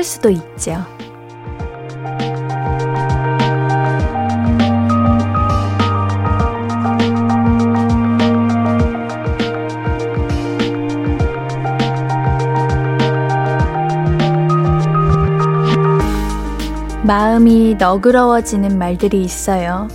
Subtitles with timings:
[0.00, 0.82] 그럴 수도 있죠.
[17.02, 19.88] 마음이 너그러워지는 말들이 있어요.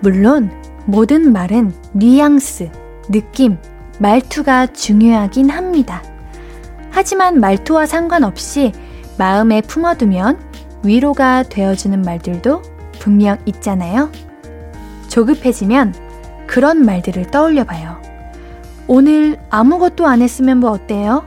[0.00, 0.50] 물론
[0.84, 2.72] 모든 말은 뉘앙스,
[3.08, 3.58] 느낌,
[4.00, 6.02] 말투가 중요하긴 합니다.
[6.90, 8.72] 하지만 말투와 상관없이
[9.18, 10.38] 마음에 품어두면
[10.82, 12.62] 위로가 되어주는 말들도
[13.00, 14.10] 분명 있잖아요.
[15.08, 15.94] 조급해지면
[16.46, 18.00] 그런 말들을 떠올려 봐요.
[18.86, 21.24] 오늘 아무것도 안 했으면 뭐 어때요?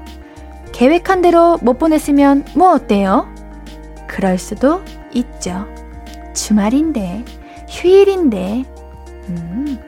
[0.74, 3.28] 계획한 대로 못 보냈으면 뭐 어때요?
[4.06, 5.66] 그럴 수도 있죠.
[6.34, 7.26] 주말인데,
[7.68, 8.64] 휴일인데,
[9.30, 9.80] 음.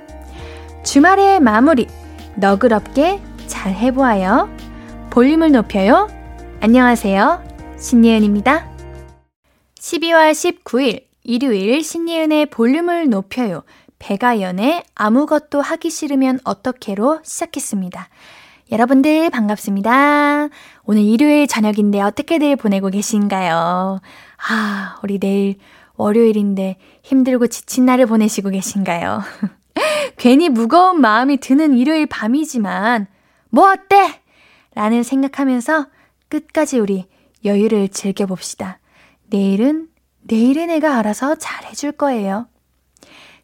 [0.83, 1.87] 주말의 마무리,
[2.35, 4.49] 너그럽게 잘 해보아요.
[5.11, 6.07] 볼륨을 높여요.
[6.61, 7.48] 안녕하세요.
[7.79, 8.67] 신예은입니다.
[9.75, 13.63] 12월 19일, 일요일 신예은의 볼륨을 높여요.
[13.99, 18.09] 배가연의 아무것도 하기 싫으면 어떻게로 시작했습니다.
[18.71, 20.49] 여러분들 반갑습니다.
[20.83, 24.01] 오늘 일요일 저녁인데 어떻게들 보내고 계신가요?
[24.49, 25.55] 아, 우리 내일
[25.95, 29.21] 월요일인데 힘들고 지친 날을 보내시고 계신가요?
[30.17, 33.07] 괜히 무거운 마음이 드는 일요일 밤이지만,
[33.49, 34.21] 뭐 어때?
[34.75, 35.87] 라는 생각하면서
[36.27, 37.05] 끝까지 우리
[37.45, 38.79] 여유를 즐겨봅시다.
[39.29, 39.87] 내일은,
[40.21, 42.47] 내일의 내가 알아서 잘 해줄 거예요.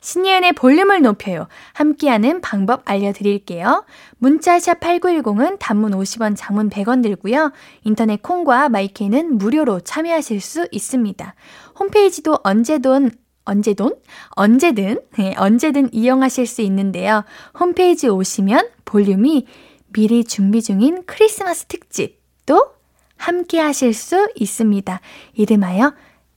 [0.05, 1.47] 신예은의 볼륨을 높여요.
[1.73, 3.85] 함께하는 방법 알려드릴게요.
[4.19, 7.51] 문자샵 8910은 단문 50원, 장문 100원 들고요.
[7.83, 11.33] 인터넷 콩과 마이케는 무료로 참여하실 수 있습니다.
[11.79, 13.09] 홈페이지도 언제든
[13.45, 13.95] 언제든
[14.29, 17.23] 언제든 네, 언제든 이용하실 수 있는데요.
[17.59, 19.47] 홈페이지 오시면 볼륨이
[19.91, 22.74] 미리 준비 중인 크리스마스 특집도
[23.17, 24.99] 함께 하실 수 있습니다.
[25.33, 25.93] 이름하여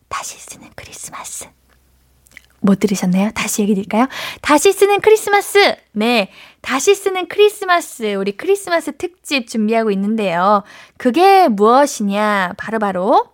[0.08, 1.46] 다시 쓰는 크리스마스.
[2.60, 3.30] 못 들으셨나요?
[3.34, 4.08] 다시 얘기 드릴까요?
[4.40, 5.76] 다시 쓰는 크리스마스!
[5.92, 6.30] 네.
[6.60, 8.14] 다시 쓰는 크리스마스.
[8.14, 10.64] 우리 크리스마스 특집 준비하고 있는데요.
[10.96, 12.54] 그게 무엇이냐?
[12.56, 13.32] 바로바로 바로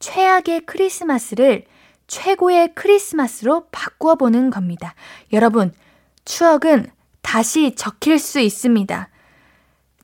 [0.00, 1.64] 최악의 크리스마스를
[2.08, 4.94] 최고의 크리스마스로 바꾸어 보는 겁니다.
[5.32, 5.72] 여러분,
[6.24, 6.90] 추억은
[7.22, 9.08] 다시 적힐 수 있습니다.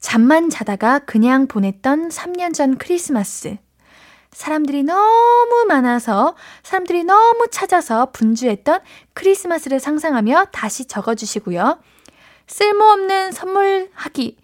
[0.07, 3.57] 잠만 자다가 그냥 보냈던 3년 전 크리스마스.
[4.31, 8.83] 사람들이 너무 많아서 사람들이 너무 찾아서 분주했던
[9.15, 11.81] 크리스마스를 상상하며 다시 적어주시고요.
[12.47, 14.37] 쓸모없는 선물하기.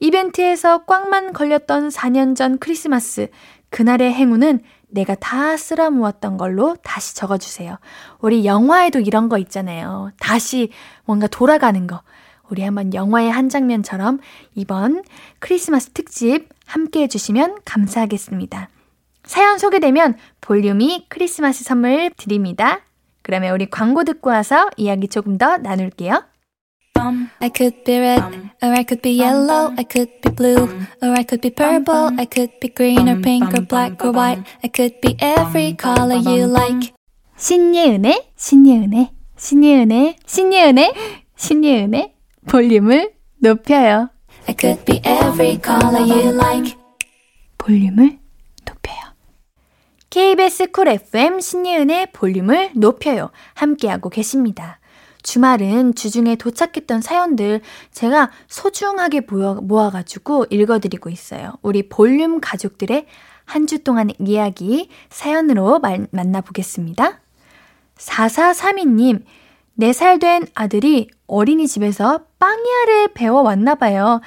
[0.00, 3.28] 이벤트에서 꽉만 걸렸던 4년 전 크리스마스.
[3.68, 7.78] 그날의 행운은 내가 다 쓸어 모았던 걸로 다시 적어주세요.
[8.20, 10.12] 우리 영화에도 이런 거 있잖아요.
[10.18, 10.70] 다시
[11.04, 12.00] 뭔가 돌아가는 거.
[12.50, 14.18] 우리 한번 영화의 한 장면처럼
[14.54, 15.02] 이번
[15.38, 18.68] 크리스마스 특집 함께 해주시면 감사하겠습니다.
[19.24, 22.80] 사연 소개되면 볼륨이 크리스마스 선물 드립니다.
[23.22, 26.22] 그러면 우리 광고 듣고 와서 이야기 조금 더 나눌게요.
[27.40, 28.22] I could be red,
[28.62, 30.64] or I could be yellow, I could be blue,
[31.02, 34.42] or I could be purple, I could be green or pink or black or white,
[34.64, 36.92] I could be every color you like.
[37.36, 40.94] 신예은의, 신예은의, 신예은의, 신예은의,
[41.36, 42.15] 신예은의
[42.48, 44.10] 볼륨을 높여요.
[44.48, 46.76] I could be every color you like.
[47.58, 48.18] 볼륨을
[50.16, 53.30] KBS 쿨 FM 신예은의 볼륨을 높여요.
[53.52, 54.80] 함께하고 계십니다.
[55.22, 57.60] 주말은 주중에 도착했던 사연들
[57.92, 59.22] 제가 소중하게
[59.60, 61.52] 모아가지고 읽어드리고 있어요.
[61.60, 63.04] 우리 볼륨 가족들의
[63.44, 67.20] 한 주 동안의 이야기 사연으로 말, 만나보겠습니다.
[67.98, 69.22] 4432님,
[69.78, 74.20] 4살 된 아들이 어린이집에서 빵야를 배워왔나 봐요.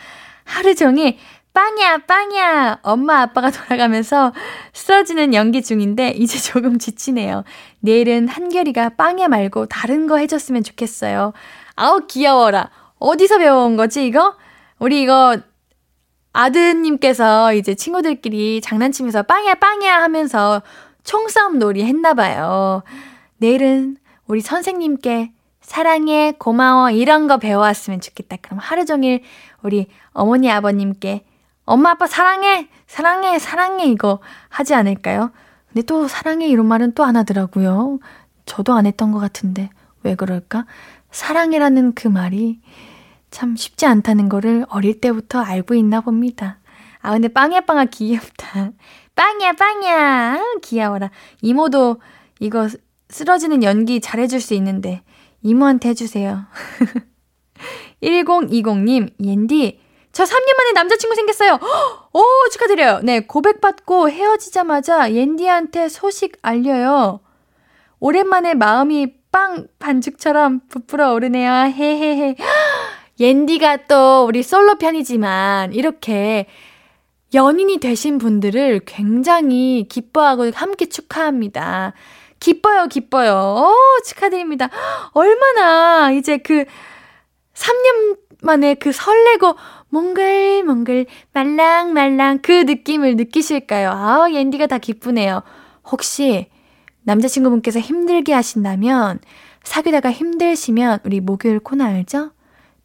[0.44, 1.18] 하루 종일
[1.54, 2.80] 빵이야, 빵이야.
[2.84, 4.34] 엄마, 아빠가 돌아가면서
[4.74, 7.46] 쓰러지는 연기 중인데 이제 조금 지치네요.
[7.80, 11.32] 내일은 한결이가 빵야 말고 다른 거 해줬으면 좋겠어요.
[11.76, 12.70] 아우, 귀여워라.
[13.00, 14.36] 어디서 배워온 거지, 이거?
[14.80, 15.38] 우리 이거
[16.34, 20.62] 아드님께서 이제 친구들끼리 장난치면서 빵야, 빵야 하면서
[21.06, 22.84] 총싸움 놀이 했나봐요.
[23.38, 23.96] 내일은
[24.28, 25.32] 우리 선생님께
[25.70, 28.38] 사랑해, 고마워, 이런 거 배워왔으면 좋겠다.
[28.42, 29.22] 그럼 하루 종일
[29.62, 31.24] 우리 어머니, 아버님께
[31.64, 34.20] 엄마 아빠 사랑해 사랑해 사랑해 이거
[34.50, 35.32] 하지 않을까요?
[35.68, 38.00] 근데 또 사랑해 이런 말은 또 안 하더라고요.
[38.48, 39.70] 저도 안 했던 것 같은데
[40.02, 40.66] 왜 그럴까?
[41.12, 42.62] 사랑해라는 그 말이
[43.30, 46.58] 참 쉽지 않다는 거를 어릴 때부터 알고 있나 봅니다.
[47.00, 48.72] 아 근데 빵야 빵아 귀엽다.
[49.14, 51.12] 빵야 빵야 귀여워라.
[51.44, 52.02] 이모도
[52.40, 52.68] 이거
[53.10, 55.04] 쓰러지는 연기 잘해줄 수 있는데
[55.42, 56.46] 이모한테 해주세요.
[58.04, 59.80] 1020님 옌디
[60.12, 61.60] 저 3년 만에 남자친구 생겼어요.
[62.14, 63.00] 오, 축하드려요.
[63.04, 67.20] 네, 고백받고 헤어지자마자 옌디한테 소식 알려요.
[68.00, 71.52] 오랜만에 마음이 빵 반죽처럼 부풀어 오르네요.
[71.52, 72.36] 헤헤헤.
[73.20, 76.48] 옌디가 또 우리 솔로 편이지만 이렇게
[77.34, 81.94] 연인이 되신 분들을 굉장히 기뻐하고 함께 축하합니다.
[82.40, 83.34] 기뻐요, 기뻐요.
[83.34, 83.76] 오,
[84.06, 84.70] 축하드립니다.
[85.14, 86.66] 얼마나 이제 그
[87.54, 89.56] 3년 만에 그 설레고
[89.90, 93.90] 몽글몽글 말랑말랑 그 느낌을 느끼실까요?
[93.90, 95.42] 아, 옌디가 다 기쁘네요.
[95.92, 96.48] 혹시
[97.04, 99.20] 남자친구분께서 힘들게 하신다면
[99.64, 102.32] 사귀다가 힘드시면 우리 목요일 코너 알죠?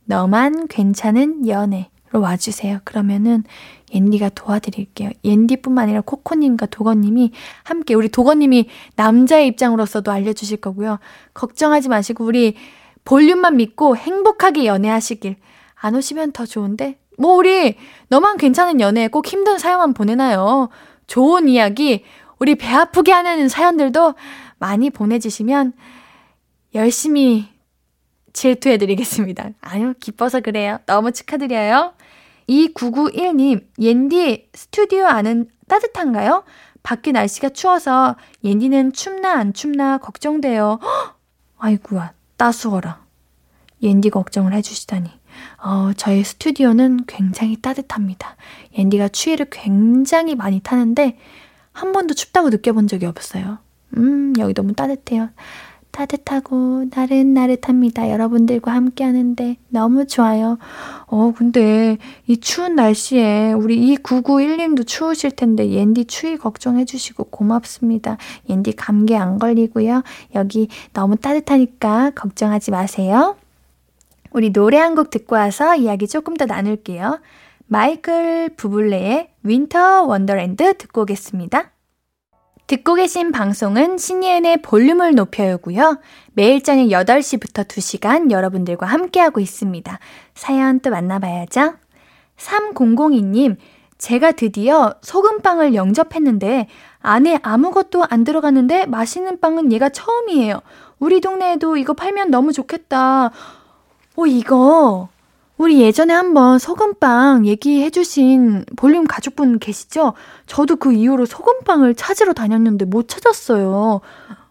[0.07, 2.81] 너만 괜찮은 연애로 와주세요.
[2.85, 3.45] 그러면은
[3.95, 5.11] 옌디가 도와드릴게요.
[5.25, 7.33] 옌디뿐만 아니라 코코님과 도건님이
[7.63, 10.99] 함께 우리 도건님이 남자의 입장으로서도 알려주실 거고요.
[11.33, 12.57] 걱정하지 마시고 우리
[13.05, 15.37] 볼륨만 믿고 행복하게 연애하시길.
[15.77, 16.99] 안 오시면 더 좋은데?
[17.19, 17.77] 뭐 우리
[18.09, 20.69] 너만 괜찮은 연애 꼭 힘든 사연만 보내나요?
[21.07, 22.05] 좋은 이야기
[22.39, 24.15] 우리 배 아프게 하는 사연들도
[24.59, 25.73] 많이 보내주시면
[26.75, 27.49] 열심히
[28.33, 29.51] 질투해드리겠습니다.
[29.61, 30.79] 아유, 기뻐서 그래요.
[30.87, 31.93] 너무 축하드려요.
[32.49, 36.45] 2991님, 옌디 스튜디오 안은 따뜻한가요?
[36.83, 40.79] 밖에 날씨가 추워서 옌디는 춥나 안 춥나 걱정돼요.
[40.83, 41.19] 헉!
[41.59, 43.05] 아이구야, 따스워라.
[43.83, 45.11] 옌디 걱정을 해주시다니.
[45.65, 48.37] 어, 저희 스튜디오는 굉장히 따뜻합니다.
[48.77, 51.19] 옌디가 추위를 굉장히 많이 타는데
[51.73, 53.59] 한 번도 춥다고 느껴본 적이 없어요.
[53.97, 55.31] 음, 여기 너무 따뜻해요.
[55.95, 58.11] 따뜻하고 나른나른합니다.
[58.11, 60.59] 여러분들과 함께 하는데 너무 좋아요.
[61.07, 68.19] 어, 근데 이 추운 날씨에 우리 이 991님도 추우실 텐데 옌디 추위 걱정해 주시고 고맙습니다.
[68.49, 70.03] 옌디 감기 안 걸리고요.
[70.35, 73.37] 여기 너무 따뜻하니까 걱정하지 마세요.
[74.33, 77.21] 우리 노래 한 곡 듣고 와서 이야기 조금 더 나눌게요.
[77.67, 81.74] 마이클 부블레의 Winter Wonderland 듣고 오겠습니다.
[82.67, 85.99] 듣고 계신 방송은 신예은의 볼륨을 높여요고요.
[86.33, 89.99] 매일 저녁 8시부터 2시간 여러분들과 함께하고 있습니다.
[90.35, 91.75] 사연 또 만나봐야죠.
[92.39, 93.57] 3002님,
[93.99, 96.69] 제가 드디어 소금빵을 영접했는데
[97.01, 100.61] 안에 아무것도 안 들어갔는데 맛있는 빵은 얘가 처음이에요.
[100.99, 103.31] 우리 동네에도 이거 팔면 너무 좋겠다.
[104.17, 105.09] 어, 이거
[105.57, 110.15] 우리 예전에 한번 소금빵 얘기해주신 볼륨 가족분 계시죠?
[110.47, 114.01] 저도 그 이후로 소금빵을 찾으러 다녔는데 못 찾았어요.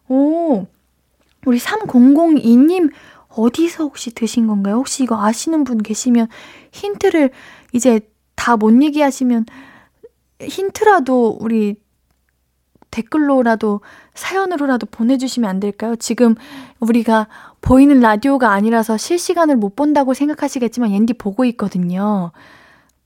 [0.08, 0.68] 오,
[1.46, 2.92] 우리 3002님
[3.30, 4.76] 어디서 혹시 드신 건가요?
[4.76, 6.28] 혹시 이거 아시는 분 계시면
[6.72, 7.32] 힌트를
[7.74, 8.00] 이제
[8.36, 9.46] 다 못 얘기하시면
[10.42, 11.76] 힌트라도 우리
[12.92, 13.82] 댓글로라도
[14.14, 15.96] 사연으로라도 보내주시면 안 될까요?
[15.96, 16.36] 지금
[16.80, 17.28] 우리가
[17.64, 22.34] 보이는 라디오가 아니라서 실시간을 못 본다고 생각하시겠지만 옌디 보고 있거든요.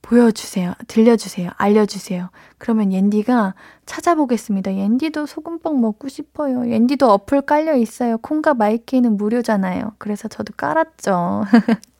[0.02, 0.74] 보여주세요.
[0.88, 1.50] 들려주세요.
[1.56, 2.30] 알려주세요.
[2.58, 3.54] 그러면 옌디가
[3.86, 4.74] 찾아보겠습니다.
[4.74, 6.68] 옌디도 소금빵 먹고 싶어요.
[6.68, 8.18] 옌디도 어플 깔려 있어요.
[8.18, 9.92] 콩과 마이K는 무료잖아요.
[9.98, 11.44] 그래서 저도 깔았죠.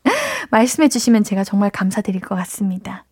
[0.50, 3.04] 말씀해 주시면 제가 정말 감사드릴 것 같습니다.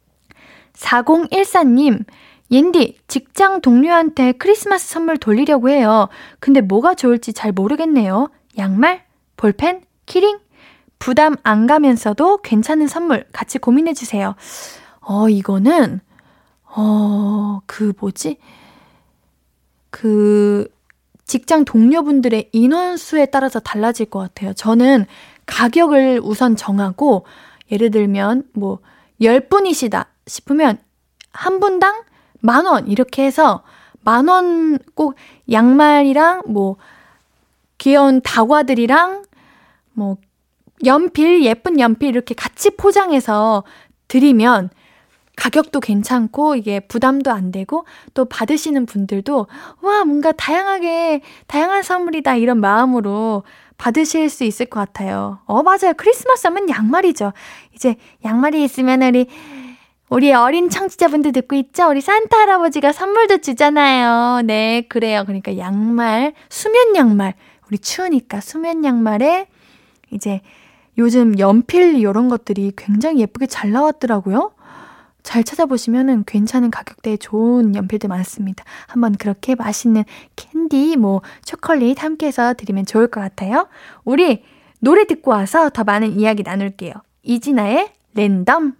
[0.73, 2.05] 4014님,
[2.51, 6.09] 옌디, 직장 동료한테 크리스마스 선물 돌리려고 해요.
[6.41, 8.31] 근데 뭐가 좋을지 잘 모르겠네요.
[8.59, 9.06] 양말?
[9.37, 9.83] 볼펜?
[10.07, 10.39] 키링?
[10.99, 14.35] 부담 안 가면서도 괜찮은 선물 같이 고민해 주세요.
[15.01, 16.01] 어, 이거는,
[16.65, 18.39] 어, 그 뭐지?
[19.91, 20.69] 그,
[21.27, 24.53] 직장 동료분들의 인원수에 따라서 달라질 것 같아요.
[24.55, 25.07] 저는
[25.47, 27.27] 가격을 우선 정하고,
[27.71, 28.79] 예를 들면, 뭐,
[29.21, 30.79] 10분이시다 싶으면,
[31.33, 32.03] 한 분당
[32.41, 33.63] 만 원, 이렇게 해서,
[34.03, 35.15] 만 원 꼭
[35.51, 36.77] 양말이랑, 뭐,
[37.79, 39.25] 귀여운 다과들이랑,
[39.93, 40.17] 뭐,
[40.85, 43.65] 연필, 예쁜 연필 이렇게 같이 포장해서
[44.09, 44.71] 드리면
[45.37, 49.47] 가격도 괜찮고 이게 부담도 안 되고 또 받으시는 분들도
[49.83, 53.45] 와, 뭔가 다양하게, 다양한 선물이다 이런 마음으로
[53.79, 55.41] 받으실 수 있을 것 같아요.
[55.45, 55.93] 어, 맞아요.
[55.97, 57.33] 크리스마스 하면 양말이죠.
[57.75, 59.27] 이제 양말이 있으면 우리
[60.09, 61.89] 우리 어린 청취자분들 듣고 있죠?
[61.89, 64.43] 우리 산타 할아버지가 선물도 주잖아요.
[64.43, 65.25] 네, 그래요.
[65.27, 67.35] 그러니까 양말, 수면 양말.
[67.69, 69.49] 우리 추우니까 수면 양말에
[70.11, 70.41] 이제
[70.99, 74.53] 요즘 연필 이런 것들이 굉장히 예쁘게 잘 나왔더라고요.
[75.23, 78.65] 잘 찾아보시면은 괜찮은 가격대에 좋은 연필들 많습니다.
[78.87, 80.05] 한번 그렇게 맛있는
[80.37, 83.67] 캔디, 뭐, 초콜릿 함께 해서 드리면 좋을 것 같아요.
[84.05, 84.45] 우리
[84.79, 86.93] 노래 듣고 와서 더 많은 이야기 나눌게요.
[87.25, 88.77] 이진아의 랜덤.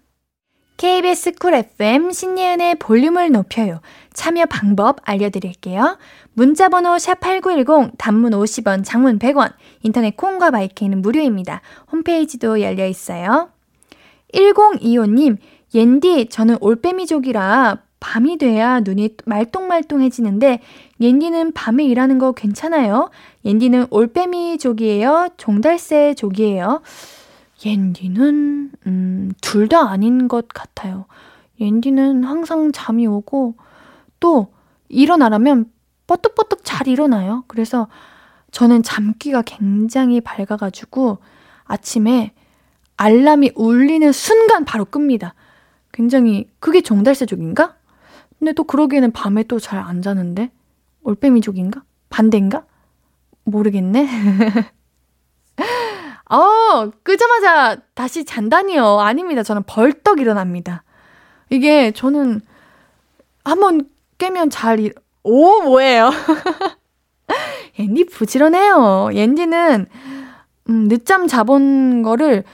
[0.77, 3.81] KBS 쿨 FM 신예은의 볼륨을 높여요.
[4.13, 5.99] 참여 방법 알려드릴게요.
[6.37, 11.63] 문자번호 샵8910 단문 50원, 장문 100원, 인터넷 콩과 마이크는 무료입니다.
[11.91, 13.49] 홈페이지도 열려 있어요.
[14.35, 15.39] 1025님,
[15.75, 20.61] 옌디, 저는 올빼미족이라 밤이 돼야 눈이 말똥말똥해지는데
[21.01, 23.09] 옌디는 밤에 일하는 거 괜찮아요?
[23.47, 25.31] 옌디는 올빼미족이에요?
[25.39, 26.83] 종달새족이에요?
[27.65, 31.07] 옌디는 음, 둘 다 아닌 것 같아요.
[31.61, 33.55] 옌디는 항상 잠이 오고
[34.21, 34.49] 또
[34.91, 35.71] 일어나라면
[36.07, 37.45] 뻐뚝뻐뚝 잘 일어나요.
[37.49, 37.89] 그래서
[38.51, 41.19] 저는 잠기가 굉장히 밝아가지고
[41.65, 42.33] 아침에
[42.97, 45.35] 알람이 울리는 순간 바로 끕니다.
[45.93, 47.77] 굉장히 그게 종달새족인가?
[48.39, 50.51] 근데 또 그러기에는 밤에 또 잘 안 자는데
[51.03, 51.83] 올빼미족인가?
[52.11, 52.65] 반대인가?
[53.45, 54.09] 모르겠네.
[56.29, 59.01] 어, 끄자마자 다시 잔다니요.
[59.01, 59.43] 아닙니다.
[59.43, 60.83] 저는 벌떡 일어납니다.
[61.51, 62.41] 이게 저는
[63.45, 64.95] 한번 깨면 잘 일,
[65.29, 66.11] 오, 뭐예요?
[67.81, 69.11] 옌디 부지런해요.
[69.13, 69.87] 옌디는,
[70.69, 72.45] 음, 늦잠 자본 거를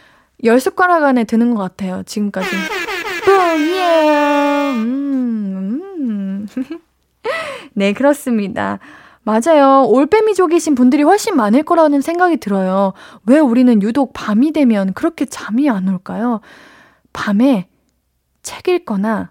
[0.44, 2.02] 열 숟가락 안에 드는 것 같아요.
[2.06, 2.48] 지금까지.
[3.74, 4.72] 예.
[4.74, 6.46] 음, 음.
[7.74, 8.78] 네, 그렇습니다.
[9.22, 9.84] 맞아요.
[9.88, 12.94] 올빼미족이신 분들이 훨씬 많을 거라는 생각이 들어요.
[13.26, 16.40] 왜 우리는 유독 밤이 되면 그렇게 잠이 안 올까요?
[17.12, 17.68] 밤에
[18.42, 19.30] 책 읽거나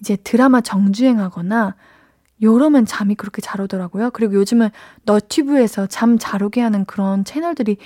[0.00, 1.74] 이제 드라마 정주행하거나
[2.42, 4.10] 요러면 잠이 그렇게 잘 오더라고요.
[4.10, 4.70] 그리고 요즘은
[5.04, 7.76] 너튜브에서 잠 잘 오게 하는 그런 채널들이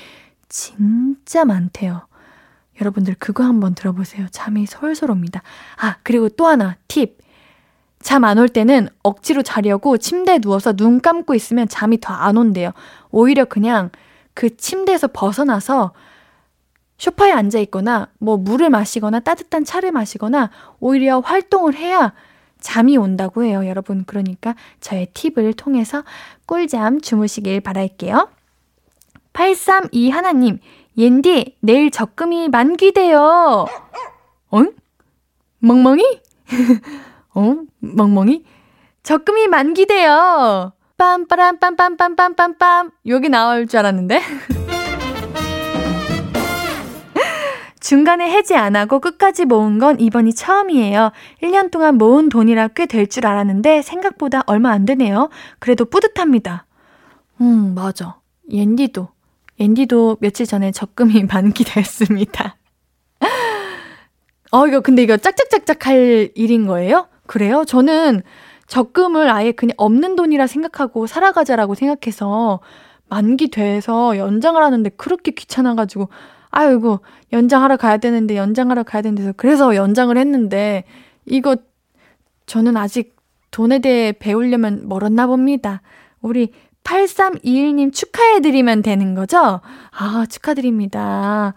[0.49, 2.07] 진짜 많대요.
[2.81, 4.27] 여러분들 그거 한번 들어보세요.
[4.31, 5.43] 잠이 솔솔 옵니다.
[5.79, 7.19] 아, 그리고 또 하나 팁.
[8.01, 12.73] 잠 안 올 때는 억지로 자려고 침대에 누워서 눈 감고 있으면 잠이 더 안 온대요.
[13.11, 13.91] 오히려 그냥
[14.35, 15.93] 그 침대에서 벗어나서
[16.99, 22.13] 쇼파에 앉아 있거나 뭐 물을 마시거나 따뜻한 차를 마시거나 오히려 활동을 해야
[22.63, 23.67] 잠이 온다고 해요.
[23.67, 26.05] 여러분 그러니까 저의 팁을 통해서
[26.47, 28.31] 꿀잠 주무시길 바랄게요.
[29.35, 30.59] 832 하나님
[30.97, 33.67] 옌디, 내일 적금이 만기돼요.
[34.51, 34.65] 어?
[35.59, 36.21] 멍멍이?
[37.35, 37.57] 어?
[37.79, 38.45] 멍멍이?
[39.03, 40.73] 적금이 만기돼요.
[40.99, 44.21] 빰빠람 빰빰빰빰빰빰 여기 나올 줄 알았는데.
[47.93, 51.13] 중간에 해지 안 하고 끝까지 모은 건 이번이 처음이에요.
[51.43, 55.29] 1년 동안 모은 돈이라 꽤 될 줄 알았는데 생각보다 얼마 안 되네요.
[55.59, 56.65] 그래도 뿌듯합니다.
[57.43, 58.17] 음, 맞아.
[58.51, 59.09] 옌디도
[59.59, 62.57] 앤디도 며칠 전에 적금이 만기됐습니다.
[64.53, 67.09] 어, 이거 근데 이거 짝짝짝짝 할 일인 거예요?
[67.27, 67.67] 그래요?
[67.67, 68.23] 저는
[68.69, 72.61] 적금을 아예 그냥 없는 돈이라 생각하고 살아가자라고 생각해서
[73.11, 76.09] 만기 돼서 연장을 하는데 그렇게 귀찮아가지고
[76.53, 77.01] 아이고
[77.33, 80.85] 연장하러 가야 되는데 연장하러 가야 되는데 그래서 연장을 했는데
[81.27, 81.57] 이거
[82.47, 83.17] 저는 아직
[83.51, 85.83] 돈에 대해 배우려면 멀었나 봅니다.
[86.21, 86.53] 우리
[86.85, 89.61] 8321님 축하해드리면 되는 거죠?
[89.91, 91.55] 아, 축하드립니다.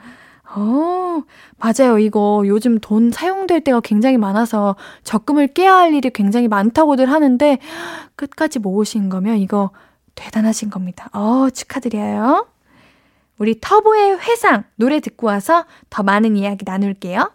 [0.56, 1.24] 어,
[1.58, 2.00] 맞아요.
[2.00, 7.58] 이거 요즘 돈 사용될 때가 굉장히 많아서 적금을 깨야 할 일이 굉장히 많다고들 하는데
[8.16, 9.72] 끝까지 모으신 거면 이거
[10.14, 11.10] 대단하신 겁니다.
[11.12, 12.48] 어, 축하드려요.
[13.38, 17.32] 우리 터보의 회상 노래 듣고 와서 더 많은 이야기 나눌게요.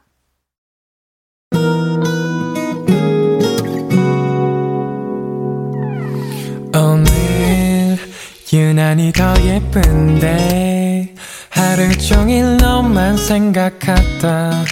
[8.52, 11.14] 유난히 더 예쁜데
[11.50, 14.64] 하루 종일 너만 생각하다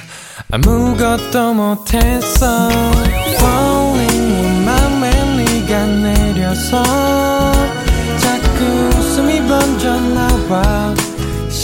[0.50, 2.68] 아무것도 못했어
[3.34, 6.82] Falling 맘에 네가 내려서
[8.18, 8.64] 자꾸
[8.98, 10.94] 웃음이 번져 나와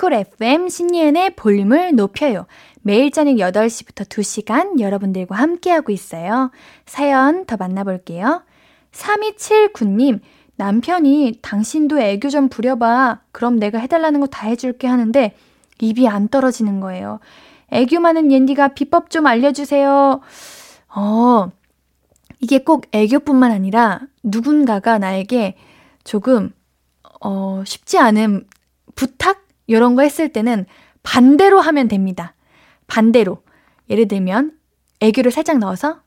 [0.00, 2.46] 쿨 FM 신예은의 볼륨을 높여요
[2.80, 6.50] 매일 저녁 8시부터 2시간 여러분들과 함께하고 있어요
[6.86, 8.42] 사연 더 만나볼게요
[8.92, 10.20] 3279님
[10.56, 13.20] 남편이 당신도 애교 좀 부려봐.
[13.32, 15.34] 그럼 내가 해달라는 거 다 해줄게 하는데
[15.80, 17.18] 입이 안 떨어지는 거예요.
[17.70, 20.20] 애교 많은 옌디가 비법 좀 알려주세요.
[20.94, 21.50] 어,
[22.40, 25.56] 이게 꼭 애교뿐만 아니라 누군가가 나에게
[26.04, 26.52] 조금,
[27.22, 28.46] 어, 쉽지 않은
[28.94, 29.46] 부탁?
[29.70, 30.66] 이런 거 했을 때는
[31.04, 32.34] 반대로 하면 됩니다.
[32.88, 33.44] 반대로.
[33.88, 34.58] 예를 들면,
[34.98, 36.02] 애교를 살짝 넣어서,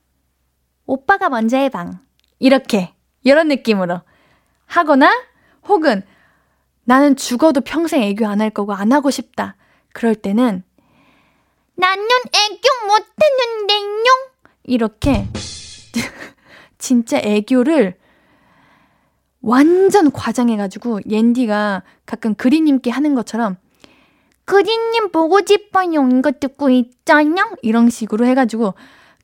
[0.85, 1.99] 오빠가 먼저 해방.
[2.39, 2.93] 이렇게.
[3.23, 4.01] 이런 느낌으로.
[4.65, 5.09] 하거나
[5.65, 6.01] 혹은
[6.83, 9.55] 나는 죽어도 평생 애교 안 할 거고 안 하고 싶다.
[9.93, 10.63] 그럴 때는
[11.75, 14.03] 나는 애교 못 했는데요.
[14.63, 15.25] 이렇게
[16.77, 17.97] 진짜 애교를
[19.43, 23.57] 완전 과장해가지고 옌디가 가끔 그리님께 하는 것처럼
[24.45, 28.73] 그리님 보고 싶어요 이거 듣고 있잖요 이런 식으로 해가지고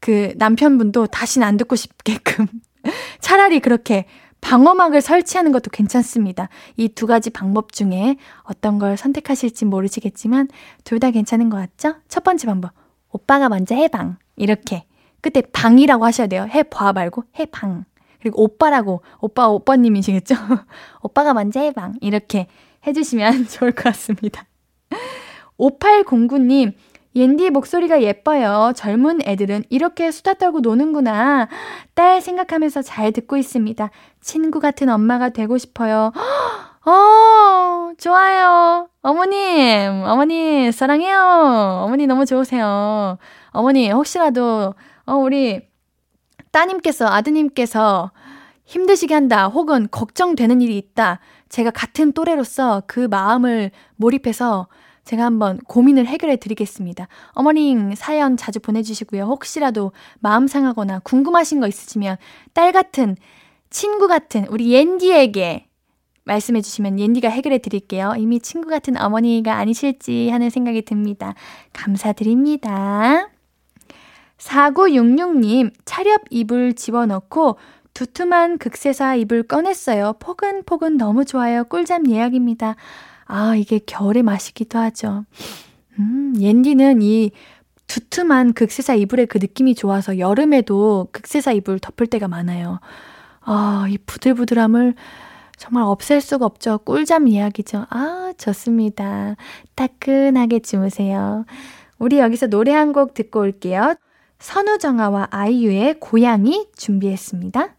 [0.02, 2.48] 그 남편분도 다시는 안 듣고 싶게끔
[3.20, 4.06] 차라리 그렇게
[4.42, 6.48] 방어막을 설치하는 것도 괜찮습니다.
[6.78, 10.48] 이 두 가지 방법 중에 어떤 걸 선택하실지 모르시겠지만
[10.86, 11.98] 둘 다 괜찮은 것 같죠?
[12.08, 12.72] 첫 번째 방법.
[13.12, 14.16] 오빠가 먼저 해방.
[14.38, 14.86] 이렇게.
[15.20, 16.48] 그때 방이라고 하셔야 돼요.
[16.50, 17.84] 해봐 말고 해방.
[18.22, 20.36] 그리고 오빠라고 오빠 오빠님이시겠죠?
[21.02, 21.94] 오빠가 먼저 해방.
[22.02, 22.48] 이렇게
[22.86, 24.46] 해주시면 좋을 것 같습니다.
[25.58, 26.74] 5809님,
[27.16, 28.72] 옌디 목소리가 예뻐요.
[28.76, 31.50] 젊은 애들은 이렇게 수다 떨고 노는구나.
[31.96, 33.90] 딸 생각하면서 잘 듣고 있습니다.
[34.22, 36.14] 친구 같은 엄마가 되고 싶어요.
[36.86, 38.88] 어, 좋아요.
[39.02, 41.84] 어머님, 어머니, 사랑해요.
[41.84, 43.18] 어머니 너무 좋으세요.
[43.52, 45.69] 어머니, 혹시라도, 어, 우리
[46.52, 48.12] 따님께서, 아드님께서
[48.66, 51.20] 힘드시게 한다, 혹은 걱정되는 일이 있다.
[51.50, 54.68] 제가 같은 또래로서 그 마음을 몰입해서
[55.04, 57.08] 제가 한번 고민을 해결해 드리겠습니다.
[57.32, 59.24] 어머님 사연 자주 보내주시고요.
[59.24, 62.18] 혹시라도 마음 상하거나 궁금하신 거 있으시면
[62.54, 63.16] 딸 같은,
[63.72, 65.66] 친구 같은 우리 옌디에게
[66.26, 68.14] 말씀해 주시면 옌디가 해결해 드릴게요.
[68.18, 71.34] 이미 친구 같은 어머니가 아니실지 하는 생각이 듭니다.
[71.74, 73.30] 감사드립니다.
[74.40, 77.58] 4966님, 차렵 이불 집어넣고
[77.94, 80.14] 두툼한 극세사 이불 꺼냈어요.
[80.20, 81.64] 포근포근 너무 좋아요.
[81.66, 82.76] 꿀잠 예약입니다.
[83.26, 85.26] 아, 이게 겨울의 맛이기도 하죠.
[86.00, 87.32] 음, 옌디는 이
[87.88, 92.80] 두툼한 극세사 이불의 그 느낌이 좋아서 여름에도 극세사 이불 덮을 때가 많아요.
[93.42, 94.94] 아, 이 부들부들함을
[95.58, 96.78] 정말 없앨 수가 없죠.
[96.80, 97.86] 꿀잠 이야기죠.
[97.90, 99.36] 아, 좋습니다.
[99.76, 101.46] 따끈하게 주무세요.
[101.98, 103.96] 우리 여기서 노래 한 곡 듣고 올게요.
[104.40, 107.76] 선우정아와 아이유의 고양이 준비했습니다.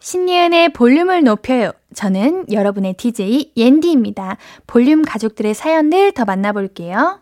[0.00, 1.72] 신예은의 볼륨을 높여요.
[1.94, 4.36] 저는 여러분의 DJ 옌디입니다.
[4.66, 7.20] 볼륨 가족들의 사연들 더 만나볼게요.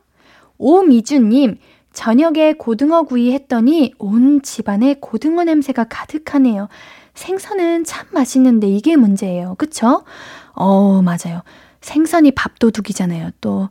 [0.59, 1.59] 오미주님,
[1.93, 6.69] 저녁에 고등어 구이 했더니 온 집안에 고등어 냄새가 가득하네요.
[7.15, 9.55] 생선은 참 맛있는데 이게 문제예요.
[9.57, 10.05] 그쵸?
[10.53, 11.43] 어, 맞아요.
[11.81, 13.31] 생선이 밥도둑이잖아요.
[13.41, 13.69] 또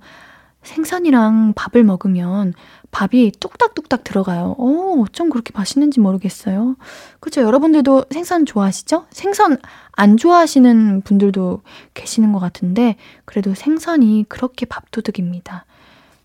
[0.65, 2.53] 생선이랑 밥을 먹으면
[2.91, 4.55] 밥이 뚝딱뚝딱 들어가요.
[4.57, 6.75] 어, 어쩜 그렇게 맛있는지 모르겠어요.
[7.19, 7.41] 그쵸?
[7.41, 9.05] 여러분들도 생선 좋아하시죠?
[9.11, 9.57] 생선
[9.91, 11.61] 안 좋아하시는 분들도
[11.93, 15.65] 계시는 것 같은데, 그래도 생선이 그렇게 밥도둑입니다.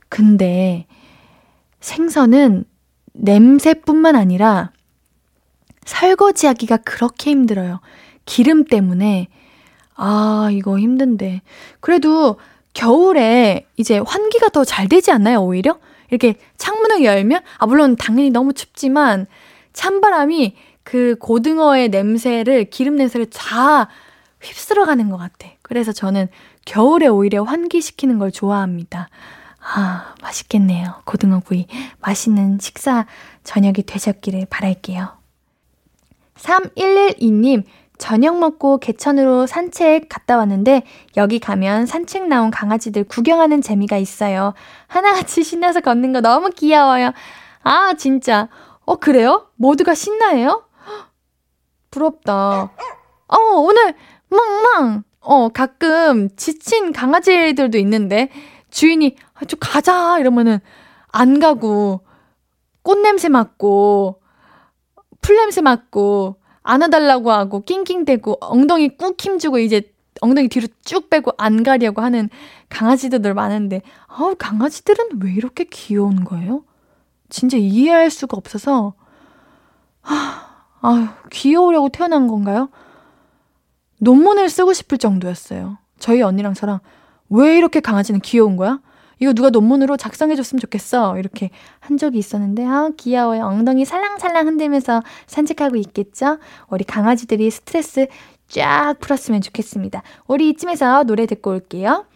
[0.09, 0.87] 근데
[1.81, 2.65] 생선은
[3.13, 4.71] 냄새뿐만 아니라
[5.85, 7.81] 설거지하기가 그렇게 힘들어요.
[8.25, 9.29] 기름 때문에.
[9.97, 11.43] 아, 이거 힘든데.
[11.81, 12.37] 그래도
[12.73, 15.79] 겨울에 이제 환기가 더 잘 되지 않나요, 오히려?
[16.11, 19.27] 이렇게 창문을 열면, 아, 물론 당연히 너무 춥지만,
[19.73, 23.89] 찬바람이 그 고등어의 냄새를, 기름 냄새를 다
[24.41, 25.49] 휩쓸어 가는 것 같아.
[25.63, 26.29] 그래서 저는
[26.65, 29.09] 겨울에 오히려 환기시키는 걸 좋아합니다.
[29.61, 31.03] 아, 맛있겠네요.
[31.05, 31.67] 고등어 구이.
[32.01, 33.07] 맛있는 식사
[33.45, 35.09] 저녁이 되셨기를 바랄게요.
[36.37, 37.65] 3112님,
[38.01, 40.83] 저녁 먹고 개천으로 산책 갔다 왔는데
[41.17, 44.55] 여기 가면 산책 나온 강아지들 구경하는 재미가 있어요.
[44.89, 47.13] 하나같이 신나서 걷는 거 너무 귀여워요.
[47.63, 48.49] 아, 진짜.
[48.87, 49.49] 어, 그래요?
[49.57, 50.65] 모두가 신나해요?
[51.93, 52.73] 부럽다.
[53.29, 53.95] 어, 오늘
[54.29, 55.05] 멍멍.
[55.21, 58.31] 어, 가끔 지친 강아지들도 있는데
[58.71, 60.59] 주인이 아, 좀 가자 이러면은
[61.13, 62.01] 안 가고
[62.83, 64.23] 꽃냄새 맡고
[65.21, 66.40] 풀냄새 맡고
[66.71, 72.29] 안아달라고 하고 낑낑대고 엉덩이 꾹 힘주고 이제 엉덩이 뒤로 쭉 빼고 안 가려고 하는
[72.69, 76.63] 강아지들 많은데 아우 강아지들은 왜 이렇게 귀여운 거예요?
[77.29, 78.95] 진짜 이해할 수가 없어서
[80.03, 82.69] 아, 아유 귀여우려고 태어난 건가요?
[83.99, 85.79] 논문을 쓰고 싶을 정도였어요.
[85.99, 86.79] 저희 언니랑 저랑
[87.31, 88.81] 왜 이렇게 강아지는 귀여운 거야?
[89.21, 91.19] 이거 누가 논문으로 작성해줬으면 좋겠어.
[91.19, 93.45] 이렇게 한 적이 있었는데, 아, 귀여워요.
[93.45, 96.39] 엉덩이 살랑살랑 흔들면서 산책하고 있겠죠?
[96.69, 98.07] 우리 강아지들이 스트레스
[98.49, 100.03] 쫙 풀었으면 좋겠습니다.
[100.27, 102.07] 우리 이쯤에서 노래 듣고 올게요.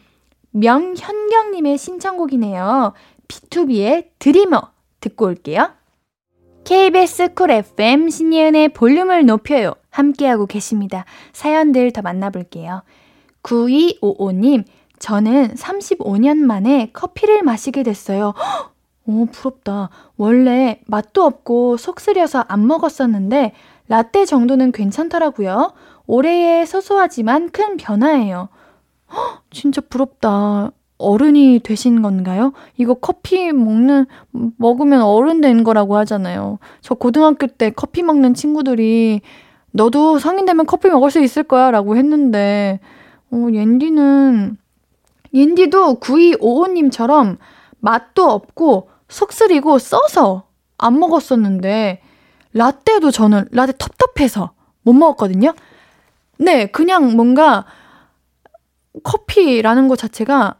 [0.50, 2.92] 명현경님의 신청곡이네요.
[3.28, 5.70] B2B의 Dreamer 듣고 올게요.
[6.64, 9.74] KBS 쿨 FM 신예은의 볼륨을 높여요.
[9.90, 11.04] 함께하고 계십니다.
[11.32, 12.82] 사연들 더 만나볼게요.
[13.42, 14.64] 9255님,
[15.04, 18.32] 저는 35년 만에 커피를 마시게 됐어요.
[19.04, 19.90] 오, 부럽다.
[20.16, 23.52] 원래 맛도 없고 속 쓰려서 안 먹었었는데
[23.88, 25.74] 라떼 정도는 괜찮더라고요.
[26.06, 28.48] 올해의 소소하지만 큰 변화예요.
[29.12, 30.70] 헉, 진짜 부럽다.
[30.96, 32.54] 어른이 되신 건가요?
[32.78, 34.06] 이거 커피 먹는,
[34.56, 36.58] 먹으면 어른 된 거라고 하잖아요.
[36.80, 39.20] 저 고등학교 때 커피 먹는 친구들이
[39.70, 42.80] 너도 성인 되면 커피 먹을 수 있을 거야 라고 했는데,
[43.30, 44.56] 어, 옌디는,
[45.35, 47.38] 옌디도 9255님처럼
[47.81, 52.01] 맛도 없고 속 쓰리고 써서 안 먹었었는데,
[52.53, 55.55] 라떼도 저는 라떼 텁텁해서 못 먹었거든요?
[56.38, 57.64] 네, 그냥 뭔가
[59.03, 60.57] 커피라는 것 자체가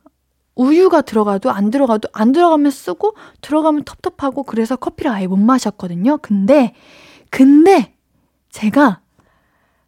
[0.57, 6.19] 우유가 들어가도 안 들어가도 안 들어가면 쓰고 들어가면 텁텁하고 그래서 커피를 아예 못 마셨거든요.
[6.19, 6.75] 근데,
[7.31, 7.95] 근데
[8.51, 9.01] 제가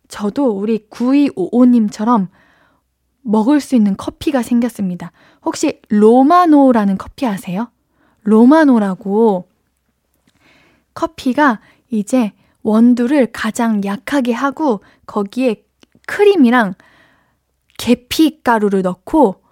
[0.08, 2.28] 저도 우리 9255님처럼
[3.26, 5.12] 먹을 수 있는 커피가 생겼습니다.
[5.44, 7.70] 혹시 로마노라는 커피 아세요?
[8.22, 9.48] 로마노라고
[10.94, 11.60] 커피가
[11.90, 15.64] 이제 원두를 가장 약하게 하고 거기에
[16.06, 16.74] 크림이랑
[17.78, 19.42] 계피 가루를 넣고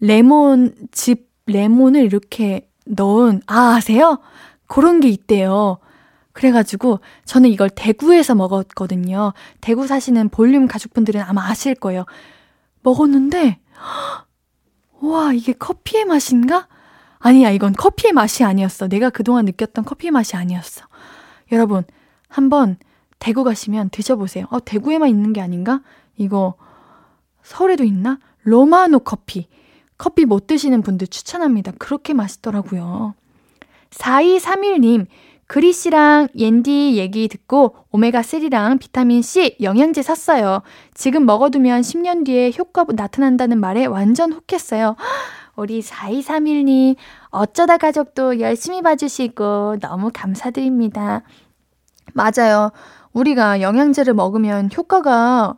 [0.00, 4.20] 레몬 즙 레몬을 이렇게 넣은 아 아세요?
[4.66, 5.78] 그런 게 있대요.
[6.32, 9.32] 그래가지고 저는 이걸 대구에서 먹었거든요.
[9.60, 12.06] 대구 사시는 볼륨 가족분들은 아마 아실 거예요.
[12.82, 13.58] 먹었는데
[15.00, 16.68] 와 이게 커피의 맛인가?
[17.18, 18.88] 아니야 이건 커피의 맛이 아니었어.
[18.88, 20.86] 내가 그동안 느꼈던 커피의 맛이 아니었어.
[21.52, 21.84] 여러분
[22.28, 22.76] 한번
[23.18, 24.46] 대구 가시면 드셔보세요.
[24.50, 25.80] 어 대구에만 있는 게 아닌가?
[26.16, 26.54] 이거
[27.42, 28.18] 서울에도 있나?
[28.42, 29.48] 로마노 커피.
[29.98, 31.72] 커피 못 드시는 분들 추천합니다.
[31.78, 33.14] 그렇게 맛있더라고요.
[33.90, 35.06] 4231님,
[35.52, 40.62] 그리 씨랑 옌디 얘기 듣고 오메가3랑 비타민C 영양제 샀어요.
[40.94, 44.96] 지금 먹어두면 10년 뒤에 효과 나타난다는 말에 완전 혹했어요.
[45.54, 46.96] 우리 4231님,
[47.28, 51.20] 어쩌다 가족도 열심히 봐주시고 너무 감사드립니다.
[52.14, 52.70] 맞아요.
[53.12, 55.54] 우리가 영양제를 먹으면 효과가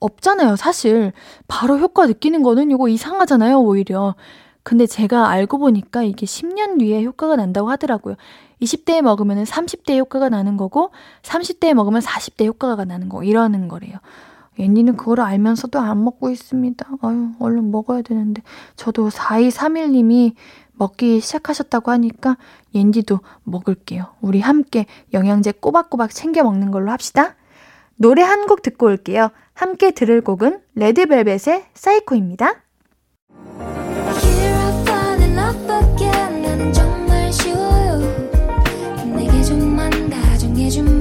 [0.00, 1.12] 없잖아요, 사실.
[1.46, 4.14] 바로 효과 느끼는 거는 이거 이상하잖아요, 오히려.
[4.62, 8.16] 근데 제가 알고 보니까 이게 10년 뒤에 효과가 난다고 하더라고요.
[8.64, 10.90] 20대에 먹으면 30대에 효과가 나는 거고,
[11.22, 13.98] 30대에 먹으면 40대 효과가 나는 거, 이러는 거래요.
[14.58, 16.86] 앤디는 그걸 알면서도 안 먹고 있습니다.
[17.02, 18.42] 아유, 얼른 먹어야 되는데.
[18.76, 20.34] 저도 4231님이
[20.74, 22.36] 먹기 시작하셨다고 하니까
[22.74, 24.06] 옌디도 먹을게요.
[24.20, 27.36] 우리 함께 영양제 꼬박꼬박 챙겨 먹는 걸로 합시다.
[27.96, 29.30] 노래 한 곡 듣고 올게요.
[29.54, 32.54] 함께 들을 곡은 레드벨벳의 사이코입니다.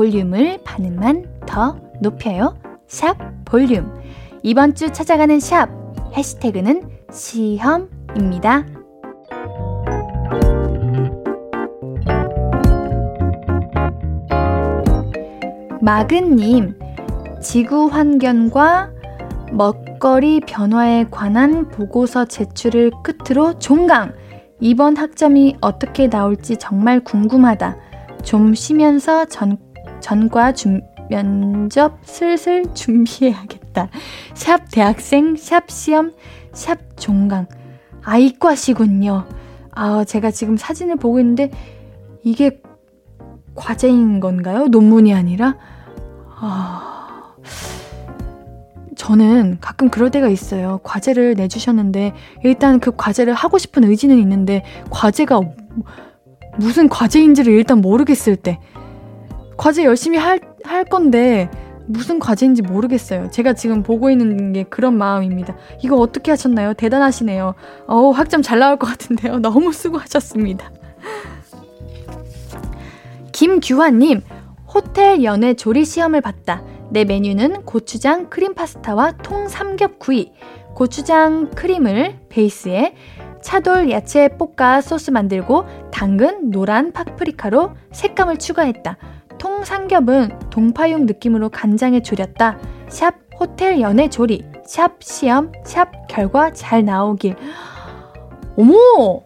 [0.00, 2.56] 볼륨을 반음만 더 높여요.
[2.86, 4.00] 샵 볼륨.
[4.42, 5.68] 이번 주 찾아가는 샵
[6.16, 8.64] 해시태그는 시험입니다.
[15.82, 16.78] 마근님,
[17.42, 18.92] 지구 환경과
[19.52, 24.14] 먹거리 변화에 관한 보고서 제출을 끝으로 종강.
[24.60, 27.76] 이번 학점이 어떻게 나올지 정말 궁금하다.
[28.22, 29.58] 좀 쉬면서 전,
[30.00, 33.88] 전과 준, 면접 슬슬 준비해야겠다.
[34.34, 36.12] 샵 대학생, 샵 시험,
[36.52, 37.46] 샵 종강.
[38.02, 39.26] 아이과시군요.
[39.72, 41.50] 아, 제가 지금 사진을 보고 있는데
[42.22, 42.60] 이게
[43.54, 44.68] 과제인 건가요?
[44.68, 45.56] 논문이 아니라?
[46.36, 47.34] 아,
[48.96, 50.80] 저는 가끔 그럴 때가 있어요.
[50.82, 55.40] 과제를 내주셨는데, 일단 그 과제를 하고 싶은 의지는 있는데, 과제가
[56.58, 58.60] 무슨 과제인지를 일단 모르겠을 때,
[59.60, 61.50] 과제 열심히 할, 할 건데,
[61.84, 63.30] 무슨 과제인지 모르겠어요.
[63.30, 65.54] 제가 지금 보고 있는 게 그런 마음입니다.
[65.82, 66.72] 이거 어떻게 하셨나요?
[66.72, 67.52] 대단하시네요.
[67.86, 69.36] 어우, 학점 잘 나올 것 같은데요.
[69.44, 70.72] 너무 수고하셨습니다.
[73.32, 74.22] 김규환님,
[74.66, 76.64] 호텔 연애 조리 시험을 봤다.
[76.88, 80.32] 내 메뉴는 고추장 크림 파스타와 통 삼겹구이.
[80.74, 82.94] 고추장 크림을 베이스에
[83.42, 88.96] 차돌 야채 볶아 소스 만들고 당근, 노란 파프리카로 색감을 추가했다.
[89.40, 92.58] 통 삼겹은 동파육 느낌으로 간장에 졸였다.
[92.88, 94.44] 샵 호텔 연애 조리.
[94.66, 95.50] 샵 시험.
[95.64, 97.34] 샵 결과 잘 나오길.
[98.58, 99.22] 어머!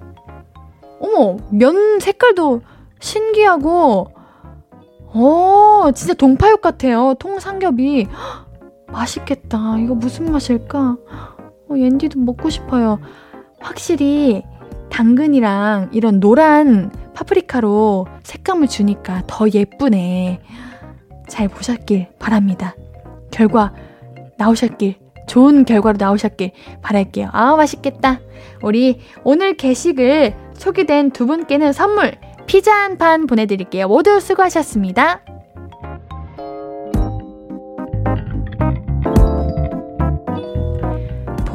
[1.01, 2.63] 어머, 면 색깔도
[3.01, 4.07] 신기하고
[5.13, 7.15] 어, 진짜 동파육 같아요.
[7.19, 8.07] 통삼겹이.
[8.87, 9.79] 맛있겠다.
[9.79, 10.97] 이거 무슨 맛일까?
[11.69, 13.01] 어, 옌디도 먹고 싶어요.
[13.59, 14.45] 확실히
[14.95, 20.41] 당근이랑 이런 노란 파프리카로 색감을 주니까 더 예쁘네.
[21.27, 22.77] 잘 보셨길 바랍니다.
[23.33, 23.75] 결과
[24.39, 24.95] 나오셨길,
[25.27, 27.31] 좋은 결과로 나오셨길 바랄게요.
[27.33, 28.21] 아, 맛있겠다.
[28.63, 32.13] 우리 오늘 게식을 소개된 두 분께는 선물
[32.47, 33.89] 피자 한 판 보내드릴게요.
[33.89, 35.23] 모두 수고하셨습니다.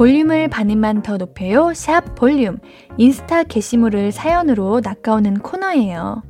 [0.00, 1.74] 볼륨을 반음만 더 높여요.
[1.74, 2.58] 샵 볼륨.
[2.96, 6.22] 인스타 게시물을 사연으로 낚아오는 코너예요.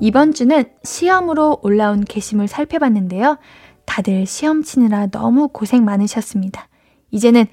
[0.00, 3.38] 이번 주는 시험으로 올라온 게시물 살펴봤는데요.
[3.86, 6.66] 다들 시험 치느라 너무 고생 많으셨습니다.
[7.12, 7.46] 이제는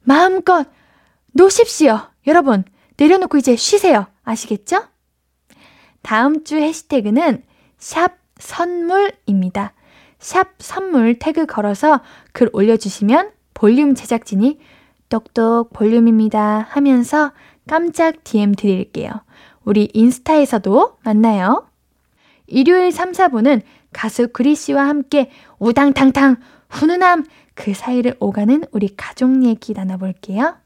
[0.00, 0.66] 마음껏
[1.30, 2.00] 노십시오.
[2.26, 2.64] 여러분,
[2.96, 4.08] 내려놓고 이제 쉬세요.
[4.24, 4.82] 아시겠죠?
[6.02, 7.44] 다음 주 해시태그는
[7.78, 9.72] 샵 선물입니다.
[10.18, 12.00] 샵 선물 태그 걸어서
[12.32, 14.58] 글 올려주시면 볼륨 제작진이
[15.12, 17.32] 똑똑 볼륨입니다 하면서
[17.68, 19.10] 깜짝 DM 드릴게요.
[19.62, 21.66] 우리 인스타에서도 만나요.
[22.46, 23.60] 일요일 3, 4분은
[23.92, 26.36] 가수 그리 씨와 함께 우당탕탕
[26.70, 30.56] 훈훈함 그 사이를 오가는 우리 가족 얘기 나눠볼게요.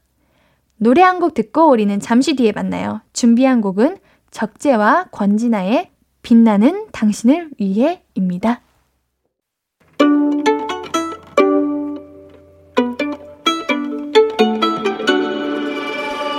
[0.77, 3.01] 노래 한 곡 듣고 우리는 잠시 뒤에 만나요.
[3.11, 3.97] 준비한 곡은
[4.31, 8.61] 적재와 권진아의 빛나는 당신을 위해입니다.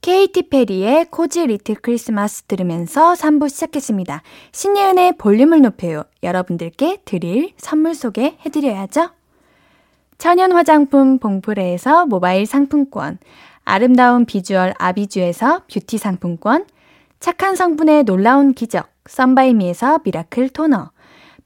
[0.00, 4.22] 케이티 페리의 Cozy Little Christmas 들으면서 3부 시작했습니다.
[4.50, 6.04] 신예은의 볼륨을 높여요.
[6.22, 9.10] 여러분들께 드릴 선물 소개해드려야죠.
[10.16, 13.18] 천연 화장품 봉프레에서 모바일 상품권,
[13.64, 16.64] 아름다운 비주얼 아비주에서 뷰티 상품권,
[17.20, 20.92] 착한 성분의 놀라운 기적, 썬바이미에서 미라클 토너,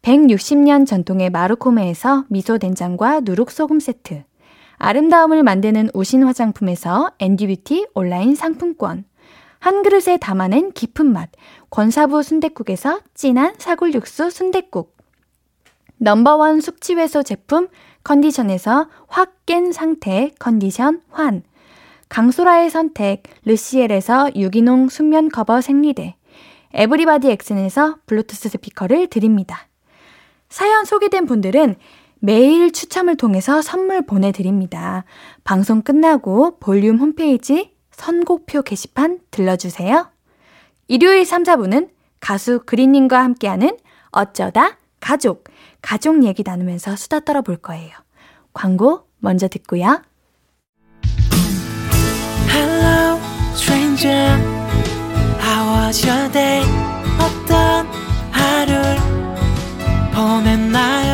[0.03, 4.23] 160년 전통의 마루코메에서 미소 된장과 누룩소금 세트,
[4.85, 9.07] 아름다움을 만드는 우신 화장품에서 앤디뷰티 온라인 상품권.
[9.59, 11.31] 한 그릇에 담아낸 깊은 맛.
[11.71, 14.95] 권사부 순댓국에서 진한 사골 육수 순댓국.
[15.97, 17.69] 넘버원 숙취해소 제품
[18.03, 21.43] 컨디션에서 확 깬 상태 컨디션 환.
[22.11, 26.15] 강소라의 선택 르시엘에서 유기농 순면 커버 생리대.
[26.75, 29.67] 에브리바디 엑슨에서 블루투스 스피커를 드립니다.
[30.51, 31.77] 사연 소개된 분들은
[32.25, 35.05] 매일 추첨을 통해서 선물 보내드립니다.
[35.45, 40.11] 방송 끝나고 볼륨 홈페이지 선곡표 게시판 들러주세요.
[40.89, 43.77] 일요일 3, 4분은 가수 그린님과 함께하는
[44.11, 45.45] 어쩌다 가족,
[45.83, 47.93] 가족 얘기 나누면서 수다 떨어볼 거예요.
[48.55, 50.01] 광고 먼저 듣고요.
[52.49, 53.21] Hello,
[53.53, 54.41] stranger.
[55.43, 56.65] How was your day?
[57.21, 57.87] 어떤
[58.33, 58.97] 하루를
[60.15, 61.14] 보냈나요?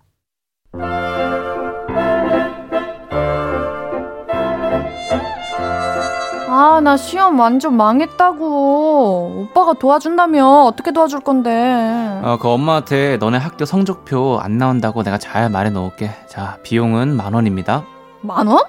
[6.83, 9.45] 나 시험 완전 망했다고.
[9.49, 10.63] 오빠가 도와준다며.
[10.65, 12.19] 어떻게 도와줄 건데.
[12.23, 16.11] 어, 그 엄마한테 너네 학교 성적표 안 나온다고 내가 잘 말해 놓을게.
[16.27, 17.83] 자, 비용은 만 원입니다.
[18.21, 18.63] 만 원?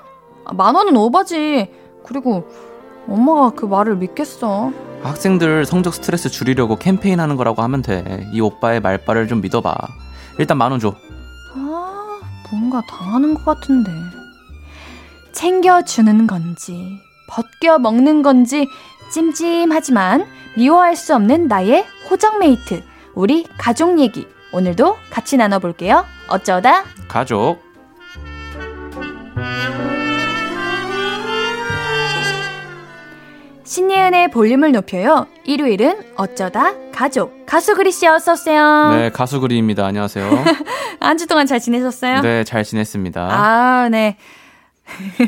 [0.44, 1.70] 아, 만 원은 오바지.
[2.04, 2.46] 그리고
[3.08, 4.72] 엄마가 그 말을 믿겠어.
[5.02, 8.26] 학생들 성적 스트레스 줄이려고 캠페인 하는 거라고 하면 돼.
[8.32, 9.74] 이 오빠의 말발을 좀 믿어봐.
[10.38, 10.94] 일단 만 원 줘.
[11.56, 12.20] 아,
[12.50, 13.90] 뭔가 당하는 것 같은데.
[15.32, 17.00] 챙겨주는 건지,
[17.36, 18.68] 벗겨 먹는 건지,
[19.10, 22.82] 찜찜하지만 미워할 수 없는 나의 호적메이트.
[23.14, 24.26] 우리 가족 얘기.
[24.52, 26.04] 오늘도 같이 나눠볼게요.
[26.28, 27.58] 어쩌다 가족.
[33.64, 35.26] 신예은의 볼륨을 높여요.
[35.44, 37.46] 일요일은 어쩌다 가족.
[37.46, 38.90] 가수 그리 씨 어서 오세요.
[38.92, 39.86] 네, 가수 그리입니다.
[39.86, 40.28] 안녕하세요.
[41.00, 42.20] 한 주 동안 잘 지내셨어요?
[42.20, 43.20] 네, 잘 지냈습니다.
[43.30, 44.16] 아, 네.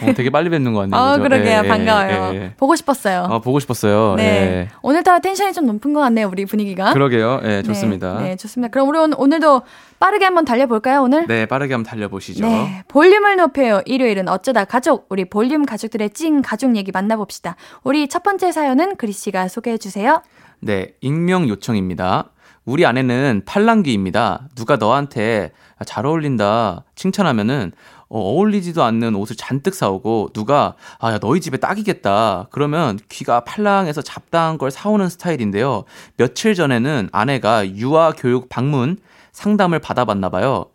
[0.02, 1.00] 어, 되게 빨리 뵙는 것 같네요.
[1.00, 1.22] 어, 그죠?
[1.22, 1.62] 그러게요.
[1.64, 2.30] 예, 반가워요.
[2.32, 2.54] 예, 예.
[2.56, 3.26] 보고 싶었어요.
[3.30, 4.14] 아, 보고 싶었어요.
[4.16, 4.24] 네.
[4.24, 4.68] 예.
[4.82, 6.92] 오늘따라 텐션이 좀 높은 것 같네요, 우리 분위기가.
[6.92, 7.40] 그러게요.
[7.44, 8.18] 예, 좋습니다.
[8.18, 8.70] 네, 네, 좋습니다.
[8.70, 9.62] 그럼 우리 오늘, 오늘도
[9.98, 11.26] 빠르게 한번 달려볼까요, 오늘?
[11.26, 12.46] 네, 빠르게 한번 달려보시죠.
[12.46, 13.80] 네, 볼륨을 높여요.
[13.86, 17.56] 일요일은 어쩌다 가족, 우리 볼륨 가족들의 찐 가족 얘기 만나봅시다.
[17.82, 20.22] 우리 첫 번째 사연은 그리 씨가 소개해 주세요.
[20.60, 22.30] 네, 익명 요청입니다.
[22.64, 24.48] 우리 아내는 팔랑귀입니다.
[24.54, 25.52] 누가 너한테
[25.84, 27.72] 잘 어울린다 칭찬하면은
[28.14, 32.46] 어, 어울리지도 않는 옷을 잔뜩 사오고 누가 아, 야, 너희 집에 딱이겠다.
[32.52, 35.82] 그러면 귀가 팔랑해서 잡다한 걸 사오는 스타일인데요.
[36.16, 38.98] 며칠 전에는 아내가 유아 교육 방문
[39.32, 40.66] 상담을 받아봤나 봐요.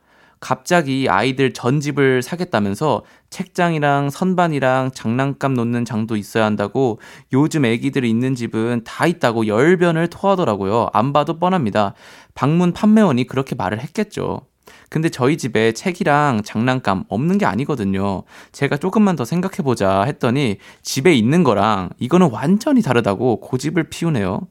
[0.41, 6.99] 갑자기 아이들 전집을 사겠다면서 책장이랑 선반이랑 장난감 놓는 장도 있어야 한다고
[7.31, 10.89] 요즘 애기들이 있는 집은 다 있다고 열변을 토하더라고요.
[10.91, 11.93] 안 봐도 뻔합니다.
[12.35, 14.48] 방문 판매원이 그렇게 말을 했겠죠.
[14.89, 18.23] 근데 저희 집에 책이랑 장난감 없는 게 아니거든요.
[18.51, 24.41] 제가 조금만 더 생각해보자 했더니 집에 있는 거랑 이거는 완전히 다르다고 고집을 피우네요.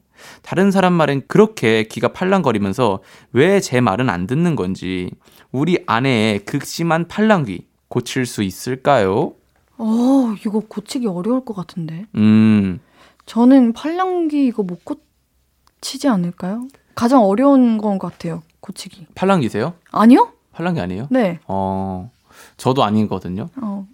[0.41, 2.99] 다른 사람 말엔 그렇게 귀가 팔랑거리면서
[3.33, 5.11] 왜 제 말은 안 듣는 건지
[5.51, 9.33] 우리 아내의 극심한 팔랑귀 고칠 수 있을까요?
[9.77, 12.05] 어, 이거 고치기 어려울 것 같은데.
[12.15, 12.79] 음,
[13.25, 16.67] 저는 팔랑귀 이거 못 고치지 않을까요?
[16.95, 19.07] 가장 어려운 건것 같아요, 고치기.
[19.15, 19.73] 팔랑귀세요?
[19.91, 20.29] 아니요?
[20.53, 21.07] 팔랑귀 아니에요?
[21.09, 21.39] 네.
[21.47, 22.11] 어,
[22.57, 23.49] 저도 아니거든요.
[23.61, 23.87] 어.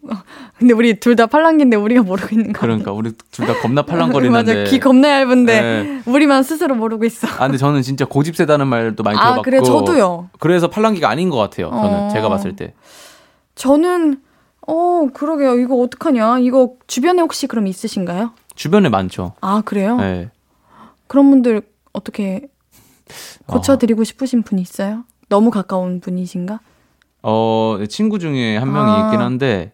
[0.60, 4.54] 근데 우리 둘 다 팔랑귀인데 우리가 모르고 있는 거 그러니까 우리 둘 다 겁나 팔랑거리는데.
[4.56, 6.02] 맞아, 귀 겁나 얇은데 네.
[6.06, 7.26] 우리만 스스로 모르고 있어.
[7.28, 9.42] 아, 근데 저는 진짜 고집 세다는 말도 많이 아, 들어봤고.
[9.44, 10.30] 그래, 저도요.
[10.40, 11.70] 그래서 팔랑귀가 아닌 것 같아요.
[11.70, 12.10] 저는 어.
[12.12, 12.74] 제가 봤을 때.
[13.56, 14.20] 저는
[14.68, 15.58] 어 그러게요.
[15.60, 16.40] 이거 어떡하냐.
[16.40, 18.32] 이거 주변에 혹시 그럼 있으신가요?
[18.56, 19.34] 주변에 많죠.
[19.40, 19.96] 아 그래요?
[19.98, 20.30] 네.
[21.08, 21.62] 그런 분들
[21.94, 22.55] 어떻게 어.
[23.46, 25.04] 고쳐드리고 싶으신 분이 있어요?
[25.30, 26.60] 너무 가까운 분이신가?
[27.24, 29.06] 어, 친구 중에 한 명이 아.
[29.06, 29.72] 있긴 한데,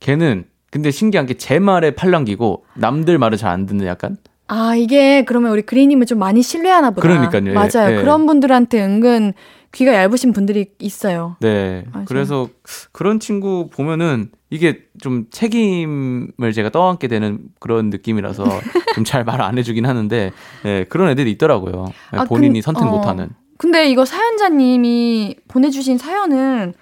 [0.00, 4.16] 걔는, 근데 신기한 게 제 말에 팔랑귀고, 남들 말을 잘 안 듣는 약간?
[4.48, 7.00] 아 이게 그러면 우리 그린님을 좀 많이 신뢰하나 보다.
[7.08, 7.54] 그러니까요.
[7.54, 7.92] 맞아요.
[7.96, 8.00] 예.
[8.02, 9.32] 그런 분들한테 은근
[9.72, 11.36] 귀가 얇으신 분들이 있어요.
[11.40, 11.84] 네.
[11.90, 12.04] 맞아요.
[12.06, 12.48] 그래서
[12.92, 18.44] 그런 친구 보면은 이게 좀 책임을 제가 떠안게 되는 그런 느낌이라서
[18.94, 20.30] 좀 잘 말 안 해주긴 하는데,
[20.62, 21.86] 네, 그런 애들이 있더라고요.
[22.12, 22.90] 네, 아, 본인이 근- 선택 어.
[22.90, 23.30] 못하는.
[23.56, 26.74] 근데 이거 사연자님이 보내주신 사연은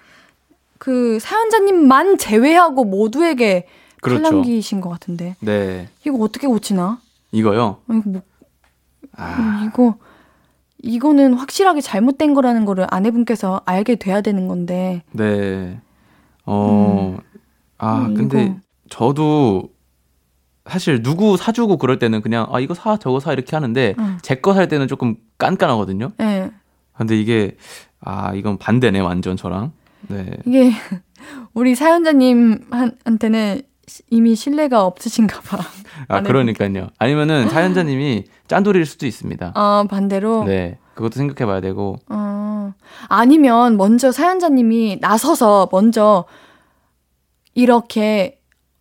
[0.79, 3.67] 그 사연자님만 제외하고 모두에게
[4.01, 4.21] 그렇죠.
[4.23, 5.87] 팔랑귀신 것 같은데 네.
[6.05, 6.99] 이거 어떻게 고치나?
[7.31, 7.77] 이거요.
[7.87, 8.21] 이거 뭐
[9.15, 9.95] 아, 이거
[10.79, 15.79] 이거는 확실하게 잘못된 거라는 거를 아내분께서 알게 돼야 되는 건데 네.
[16.47, 17.17] 어,
[17.81, 18.55] 아, 음, 근데 이거.
[18.89, 19.69] 저도
[20.69, 24.17] 사실 누구 사주고 그럴 때는 그냥 아, 이거 사, 저거 사 이렇게 하는데 응.
[24.21, 26.11] 제거 살 때는 조금 깐깐하거든요.
[26.21, 26.51] 예
[26.95, 27.57] 근데 이게
[27.99, 29.71] 아, 이건 반대네, 완전 저랑.
[30.07, 30.37] 네.
[30.45, 30.71] 이게
[31.53, 33.61] 우리 사연자님한테는
[34.09, 35.57] 이미 신뢰가 없으신가 봐.
[36.07, 36.21] 아.
[36.21, 36.87] 그러니까요.
[36.97, 39.53] 아니면은 사연자님이 짠돌이일 수도 있습니다.
[39.55, 40.77] 어 반대로 네.
[40.93, 41.97] 그것도 생각해 봐야 되고.
[42.09, 42.73] 어,
[43.07, 46.25] 아니면 먼저 사연자님이 나서서 먼저
[47.53, 48.39] 이렇게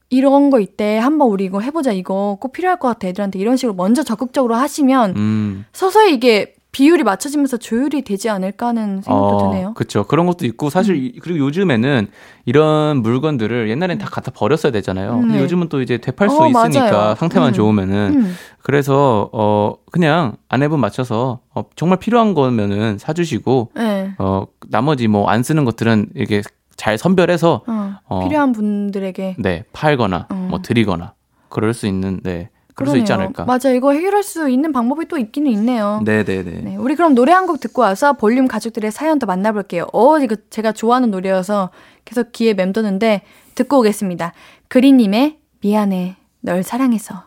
[0.08, 0.98] 이런 거 있대.
[0.98, 1.92] 한번 우리 이거 해보자.
[1.92, 3.06] 이거 꼭 필요할 것 같아.
[3.08, 5.64] 애들한테 이런 식으로 먼저 적극적으로 하시면 음.
[5.72, 9.74] 서서히 이게 비율이 맞춰지면서 조율이 되지 않을까 하는 생각도 드네요.
[9.74, 10.04] 그렇죠.
[10.04, 12.06] 그런 것도 있고 사실 이- 그리고 요즘에는
[12.44, 15.18] 이런 물건들을 옛날엔 다 갖다 버렸어야 되잖아요.
[15.20, 15.42] 근데 네.
[15.42, 17.14] 요즘은 또 이제 되팔 수 어, 있으니까 맞아요.
[17.16, 17.52] 상태만 음.
[17.54, 18.34] 좋으면은 음.
[18.62, 24.12] 그래서 어 그냥 아내분 맞춰서 어, 정말 필요한 거면은 사주시고 네.
[24.18, 26.42] 어 나머지 뭐 안 쓰는 것들은 이렇게
[26.80, 28.20] 잘 선별해서 어, 어.
[28.24, 30.34] 필요한 분들에게 네 팔거나 어.
[30.34, 31.12] 뭐 드리거나
[31.50, 33.26] 그럴 수 있는 네 그럴 수 있지 그러네요.
[33.26, 33.44] 않을까.
[33.44, 33.70] 맞아.
[33.70, 36.00] 이거 해결할 수 있는 방법이 또 있기는 있네요.
[36.02, 36.42] 네네네.
[36.62, 39.88] 네, 우리 그럼 노래 한 곡 듣고 와서 볼륨 가족들의 사연 더 만나볼게요.
[39.92, 41.68] 어, 이거 제가 좋아하는 노래여서
[42.06, 43.22] 계속 귀에 맴도는데
[43.56, 44.32] 듣고 오겠습니다.
[44.68, 47.24] 그리님의 미안해, 널 사랑해서.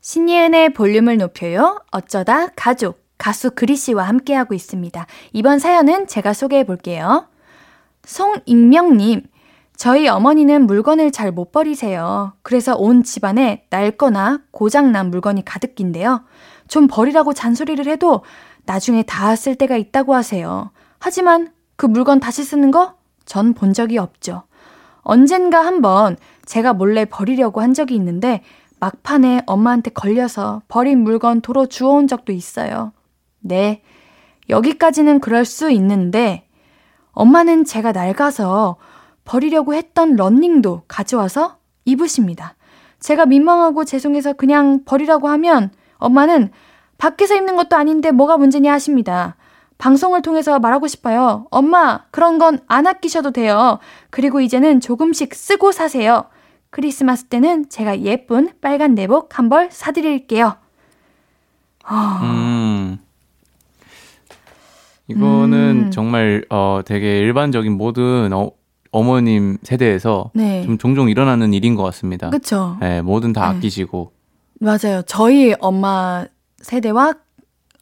[0.00, 1.82] 신예은의 볼륨을 높여요.
[1.90, 5.06] 어쩌다 가족, 가수 그리 씨와 함께하고 있습니다.
[5.34, 7.26] 이번 사연은 제가 소개해 볼게요.
[8.04, 9.22] 송익명님,
[9.76, 12.34] 저희 어머니는 물건을 잘 못 버리세요.
[12.42, 16.22] 그래서 온 집안에 낡거나 고장난 물건이 가득인데요.
[16.68, 18.22] 좀 버리라고 잔소리를 해도
[18.66, 20.70] 나중에 다 쓸 때가 있다고 하세요.
[20.98, 22.94] 하지만 그 물건 다시 쓰는 거?
[23.24, 24.42] 전 본 적이 없죠.
[25.02, 28.42] 언젠가 한번 제가 몰래 버리려고 한 적이 있는데
[28.80, 32.92] 막판에 엄마한테 걸려서 버린 물건 도로 주워온 적도 있어요.
[33.40, 33.82] 네.
[34.48, 36.46] 여기까지는 그럴 수 있는데
[37.12, 38.76] 엄마는 제가 낡아서
[39.24, 42.54] 버리려고 했던 런닝도 가져와서 입으십니다.
[43.00, 46.50] 제가 민망하고 죄송해서 그냥 버리라고 하면 엄마는
[46.98, 49.36] 밖에서 입는 것도 아닌데 뭐가 문제냐 하십니다.
[49.78, 51.46] 방송을 통해서 말하고 싶어요.
[51.50, 53.78] 엄마, 그런 건 안 아끼셔도 돼요.
[54.10, 56.24] 그리고 이제는 조금씩 쓰고 사세요.
[56.68, 60.56] 크리스마스 때는 제가 예쁜 빨간 내복 한 벌 사드릴게요.
[61.84, 62.69] 아, 음.
[65.10, 65.90] 이거는 음.
[65.90, 68.50] 정말 어 되게 일반적인 모든 어,
[68.92, 70.64] 어머님 세대에서 네.
[70.64, 72.30] 좀 종종 일어나는 일인 것 같습니다.
[72.30, 72.76] 그쵸.
[72.80, 73.56] 네, 뭐든 다 네.
[73.58, 74.12] 아끼시고.
[74.60, 75.02] 맞아요.
[75.06, 76.24] 저희 엄마
[76.58, 77.14] 세대와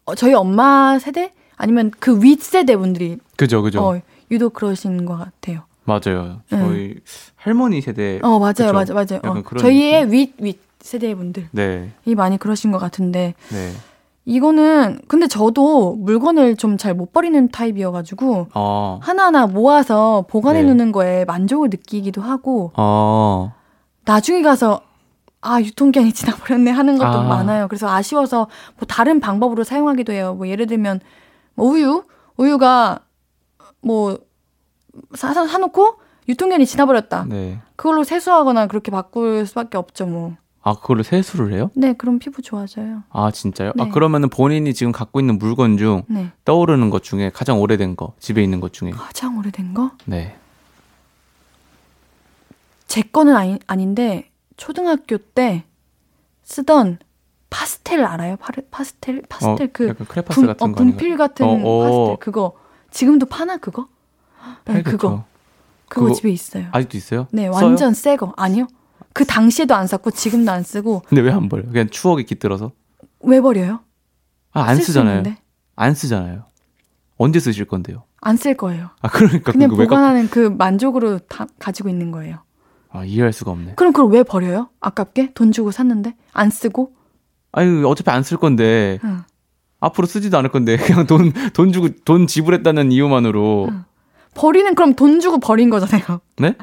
[0.04, 3.82] 어, 저희 엄마 세대 아니면 그 윗 세대 분들이 그죠, 그죠.
[3.82, 4.00] 어,
[4.30, 5.62] 유독 그러신 것 같아요.
[5.84, 6.42] 맞아요.
[6.50, 6.96] 저희
[7.36, 8.18] 할머니 세대.
[8.22, 8.72] 어, 맞아요, 그쵸?
[8.94, 9.20] 맞아요, 맞아요.
[9.24, 13.72] 어, 저희의 윗, 윗 세대 분들이 네, 많이 그러신 것 같은데, 네.
[14.28, 20.68] 이거는, 근데 저도 물건을 좀 잘 못 버리는 타입이어가지고, 어, 하나하나 모아서 보관해 네.
[20.68, 23.52] 놓는 거에 만족을 느끼기도 하고, 어,
[24.04, 24.82] 나중에 가서,
[25.40, 27.22] 아, 유통기한이 지나버렸네 하는 것도 아.
[27.22, 27.68] 많아요.
[27.68, 28.48] 그래서 아쉬워서
[28.78, 30.34] 뭐 다른 방법으로 사용하기도 해요.
[30.34, 31.00] 뭐 예를 들면,
[31.54, 32.04] 뭐 우유?
[32.36, 32.98] 우유가
[33.80, 34.18] 뭐,
[35.14, 35.94] 사, 사, 사놓고
[36.28, 37.26] 유통기한이 지나버렸다.
[37.28, 37.58] 네.
[37.76, 40.34] 그걸로 세수하거나 그렇게 바꿀 수밖에 없죠, 뭐.
[40.68, 41.70] 아, 그걸로 세수를 해요?
[41.74, 43.02] 네, 그럼 피부 좋아져요.
[43.08, 43.72] 아, 진짜요?
[43.74, 43.84] 네.
[43.84, 46.30] 아, 그러면은 본인이 지금 갖고 있는 물건 중 네.
[46.44, 48.90] 떠오르는 것 중에 가장 오래된 거, 집에 있는 것 중에.
[48.90, 49.92] 가장 오래된 거?
[50.04, 50.36] 네.
[52.86, 55.64] 제 거는 아니, 아닌데, 초등학교 때
[56.42, 56.98] 쓰던
[57.48, 58.36] 파스텔 알아요?
[58.36, 59.22] 파르, 파스텔?
[59.26, 60.72] 파스텔 어, 그 분, 같은 어?
[60.74, 61.82] 분필 같은 어, 어.
[61.82, 62.52] 파스텔 그거
[62.90, 63.88] 지금도 파나 그거?
[64.66, 64.82] 네.
[64.82, 65.24] 그거 그거
[65.88, 66.66] 그거 집에 있어요.
[66.72, 67.26] 아직도 있어요?
[67.32, 67.46] 네?
[67.46, 68.34] 완전 새 거.
[68.36, 68.66] 아니요.
[69.12, 71.70] 그 당시에도 안 샀고 지금도 안 쓰고 근데 왜 안 버려요?
[71.70, 72.72] 그냥 추억이 깃들어서?
[73.20, 73.80] 왜 버려요?
[74.52, 75.22] 아, 안 쓰잖아요.
[75.76, 76.44] 안 쓰잖아요.
[77.16, 78.04] 언제 쓰실 건데요?
[78.20, 78.90] 안 쓸 거예요.
[79.00, 82.38] 아, 그러니까 그냥 보관하는 그 만족으로 다 가지고 있는 거예요.
[82.90, 83.74] 아, 이해할 수가 없네.
[83.76, 84.70] 그럼 그걸 왜 버려요?
[84.80, 86.92] 아깝게 돈 주고 샀는데 안 쓰고?
[87.52, 89.22] 아니, 어차피 안 쓸 건데 응.
[89.80, 93.84] 앞으로 쓰지도 않을 건데 그냥 돈 돈 주고 돈 지불했다는 이유만으로 응.
[94.34, 96.20] 버리는 그럼 돈 주고 버린 거잖아요.
[96.38, 96.54] 네?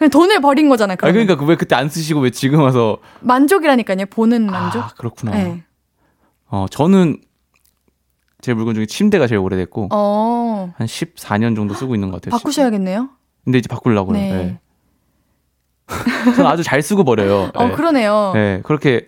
[0.00, 0.96] 그냥 돈을 버린 거잖아요.
[1.02, 1.12] 아.
[1.12, 4.06] 그러니까 왜 그때 안 쓰시고 왜 지금 와서 만족이라니까요.
[4.06, 4.78] 보는 만족.
[4.82, 5.32] 아, 그렇구나.
[5.32, 5.62] 네.
[6.48, 7.18] 어, 저는
[8.40, 10.72] 제 물건 중에 침대가 제일 오래됐고 어.
[10.74, 12.30] 한 14년 정도 쓰고 있는 것 같아요.
[12.38, 13.10] 바꾸셔야겠네요.
[13.44, 14.16] 근데 이제 바꾸려고요.
[14.16, 14.32] 네.
[14.32, 14.58] 네.
[16.34, 17.50] 저는 아주 잘 쓰고 버려요.
[17.54, 17.72] 어, 네.
[17.72, 18.30] 그러네요.
[18.32, 19.06] 네, 그렇게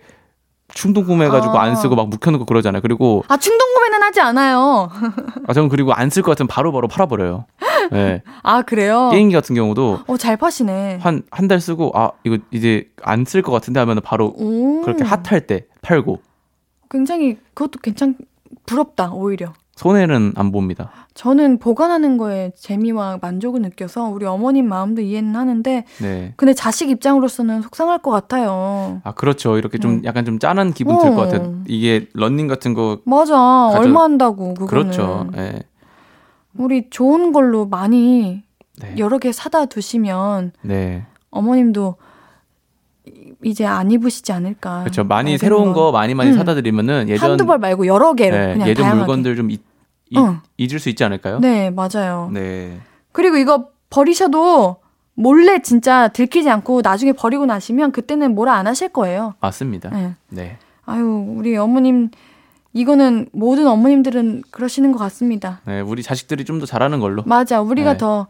[0.75, 1.63] 충동 구매해가지고 아.
[1.63, 2.81] 안 쓰고 막 묵혀놓고 그러잖아요.
[2.83, 4.91] 그리고 아, 충동 구매는 하지 않아요.
[5.47, 7.45] 아 저는 그리고 안 쓸 것 같으면 바로바로 팔아버려요.
[7.93, 8.21] 네.
[8.43, 9.09] 아, 그래요?
[9.11, 10.99] 게임기 같은 경우도 어, 잘 파시네.
[11.01, 14.81] 한 한 달 쓰고 아 이거 이제 안 쓸 것 같은데 하면 바로 오.
[14.81, 16.19] 그렇게 핫할 때 팔고
[16.89, 18.15] 굉장히 그것도 괜찮
[18.65, 19.53] 부럽다 오히려.
[19.75, 20.91] 손해는 안 봅니다.
[21.15, 26.33] 저는 보관하는 거에 재미와 만족을 느껴서 우리 어머님 마음도 이해는 하는데 네.
[26.37, 29.01] 근데 자식 입장으로서는 속상할 것 같아요.
[29.03, 29.57] 아 그렇죠.
[29.57, 30.01] 이렇게 좀 음.
[30.05, 31.21] 약간 좀 짠한 기분 들것 어.
[31.23, 31.55] 같아요.
[31.65, 33.69] 이게 런닝 같은 거 맞아.
[33.69, 34.67] 얼마 한다고 그거는.
[34.67, 35.27] 그렇죠.
[35.37, 35.63] 예.
[36.57, 38.43] 우리 좋은 걸로 많이
[38.79, 38.95] 네.
[38.97, 41.05] 여러 개 사다 두시면 네.
[41.31, 41.95] 어머님도
[43.07, 44.81] 이- 이제 안 입으시지 않을까.
[44.81, 45.03] 그렇죠.
[45.03, 46.37] 많이 새로운 거 많이 많이 음.
[46.37, 48.99] 사다 드리면은 예전 한두 벌 말고 여러 개를 네, 그냥 예전 다양하게.
[49.05, 49.61] 물건들 좀 잊,
[50.09, 50.39] 잊, 응.
[50.57, 51.39] 잊을 수 있지 않을까요?
[51.39, 52.29] 네, 맞아요.
[52.31, 52.79] 네.
[53.11, 54.77] 그리고 이거 버리셔도
[55.15, 59.35] 몰래 진짜 들키지 않고 나중에 버리고 나시면 그때는 뭐라 안 하실 거예요.
[59.41, 59.89] 맞습니다.
[59.89, 60.13] 네.
[60.29, 60.57] 네.
[60.85, 61.05] 아유,
[61.37, 62.09] 우리 어머님
[62.73, 65.61] 이거는 모든 어머님들은 그러시는 것 같습니다.
[65.65, 67.23] 네, 우리 자식들이 좀 더 잘하는 걸로.
[67.25, 67.61] 맞아.
[67.61, 67.97] 우리가 네.
[67.97, 68.27] 더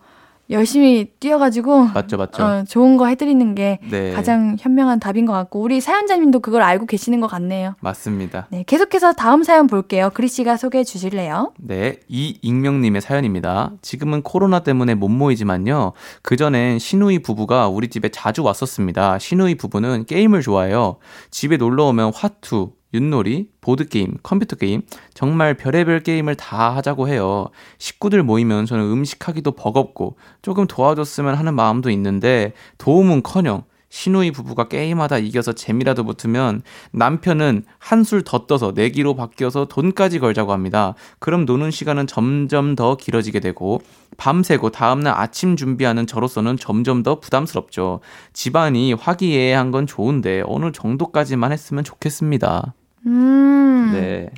[0.50, 2.44] 열심히 뛰어가지고 맞죠, 맞죠.
[2.44, 4.12] 어, 좋은 거 해드리는 게 네.
[4.12, 7.76] 가장 현명한 답인 것 같고 우리 사연자님도 그걸 알고 계시는 것 같네요.
[7.80, 8.48] 맞습니다.
[8.50, 10.10] 네, 계속해서 다음 사연 볼게요.
[10.14, 11.54] 크리 씨가 소개해 주실래요?
[11.58, 13.72] 네, 이 익명님의 사연입니다.
[13.82, 15.94] 지금은 코로나 때문에 못 모이지만요.
[16.22, 19.20] 그 전엔 시누이 부부가 우리 집에 자주 왔었습니다.
[19.20, 20.98] 시누이 부부는 게임을 좋아해요.
[21.32, 24.82] 집에 놀러 오면 화투, 윷놀이, 보드게임, 컴퓨터 게임,
[25.14, 27.48] 정말 별의별 게임을 다 하자고 해요.
[27.78, 33.64] 식구들 모이면 저는 음식하기도 버겁고 조금 도와줬으면 하는 마음도 있는데 도움은 커녕
[33.94, 36.64] 시누이 부부가 게임하다 이겨서 재미라도 붙으면
[36.94, 40.96] 남편은 한술 더 떠서 내기로 바뀌어서 돈까지 걸자고 합니다.
[41.20, 43.84] 그럼 노는 시간은 점점 더 길어지게 되고
[44.18, 48.00] 밤새고 다음날 아침 준비하는 저로서는 점점 더 부담스럽죠.
[48.34, 52.74] 집안이 화기애애한 건 좋은데 어느 정도까지만 했으면 좋겠습니다.
[53.06, 54.30] 음, 네.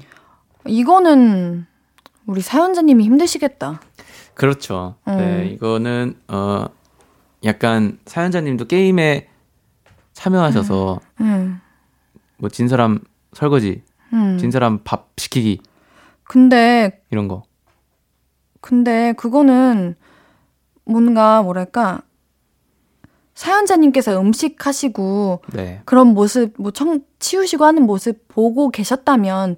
[0.66, 1.66] 이거는
[2.26, 3.80] 우리 사연자님이 힘드시겠다.
[4.34, 4.95] 그렇죠.
[5.07, 5.18] 음.
[5.18, 6.66] 네, 이거는 어
[7.43, 9.30] 약간 사연자님도 게임에
[10.13, 11.61] 참여하셔서 음,
[12.38, 12.99] 뭐진 사람
[13.34, 14.38] 설거지, 음.
[14.38, 15.61] 진 사람 밥 시키기
[16.24, 17.43] 근데 이런 거.
[18.61, 19.95] 근데 그거는
[20.86, 22.01] 뭔가 뭐랄까
[23.36, 25.81] 사연자님께서 음식 하시고 네.
[25.86, 29.57] 그런 모습 뭐 청 치우시고 하는 모습 보고 계셨다면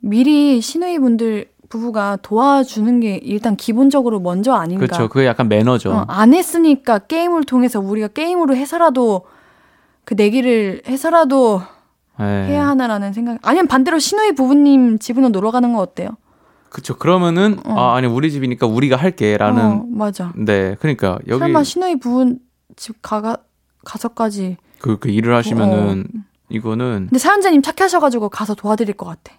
[0.00, 4.86] 미리 시누이 분들 부부가 도와주는 게 일단 기본적으로 먼저 아닌가.
[4.86, 5.08] 그렇죠.
[5.08, 5.90] 그게 약간 매너죠.
[5.92, 9.22] 어, 안 했으니까 게임을 통해서 우리가 게임으로 해서라도
[10.04, 11.62] 그 내기를 해서라도
[12.20, 12.24] 네.
[12.46, 13.38] 해야 하나라는 생각.
[13.42, 16.10] 아니면 반대로 신우이 부부님 집으로 놀러 가는 거 어때요?
[16.68, 16.96] 그쵸.
[16.96, 17.74] 그러면은, 어.
[17.78, 19.36] 아, 아니, 우리 집이니까 우리가 할게.
[19.36, 19.62] 라는.
[19.64, 20.32] 어, 맞아.
[20.36, 20.74] 네.
[20.80, 21.38] 그러니까, 여기.
[21.38, 22.34] 설마 신우이 부부
[22.76, 23.38] 집 가가
[23.84, 24.56] 가서까지.
[24.80, 26.18] 그, 그 일을 하시면은, 어.
[26.48, 29.36] 이거는, 근데 사연자님 착하셔가지고 가서 도와드릴 것 같아.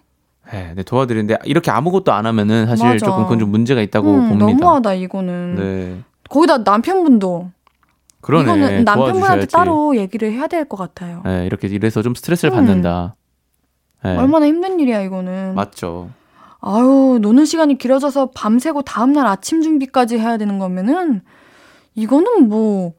[0.52, 3.04] 네, 네, 도와드리는데, 이렇게 아무것도 안 하면은 사실 맞아.
[3.04, 4.46] 조금 그건 좀 문제가 있다고 음, 봅니다.
[4.46, 5.54] 너무하다 이거는.
[5.56, 6.00] 네.
[6.28, 7.50] 거기다 남편분도
[8.20, 8.44] 그러네.
[8.44, 9.52] 이거는 남편분한테 도와주셔야지.
[9.52, 11.22] 따로 얘기를 해야 될 것 같아요.
[11.24, 12.56] 네, 이렇게 이래서 좀 스트레스를 음.
[12.56, 13.14] 받는다.
[14.04, 14.16] 네.
[14.16, 15.54] 얼마나 힘든 일이야 이거는.
[15.54, 16.10] 맞죠.
[16.60, 21.22] 아유 노는 시간이 길어져서 밤새고 다음날 아침 준비까지 해야 되는 거면은
[21.94, 22.94] 이거는 뭐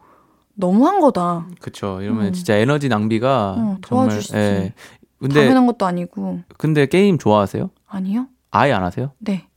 [0.60, 1.45] 너무한 거다.
[1.62, 2.01] 그쵸.
[2.01, 2.34] 이러면 음.
[2.34, 4.08] 진짜 에너지 낭비가 어, 정말.
[4.10, 4.36] 도와주시지.
[4.36, 4.74] 예.
[5.20, 7.70] 근데 당연한 것도 아니고 근데 게임 좋아하세요?
[7.88, 8.28] 아니요?
[8.51, 9.12] 아예 안 하세요?
[9.20, 9.47] 네.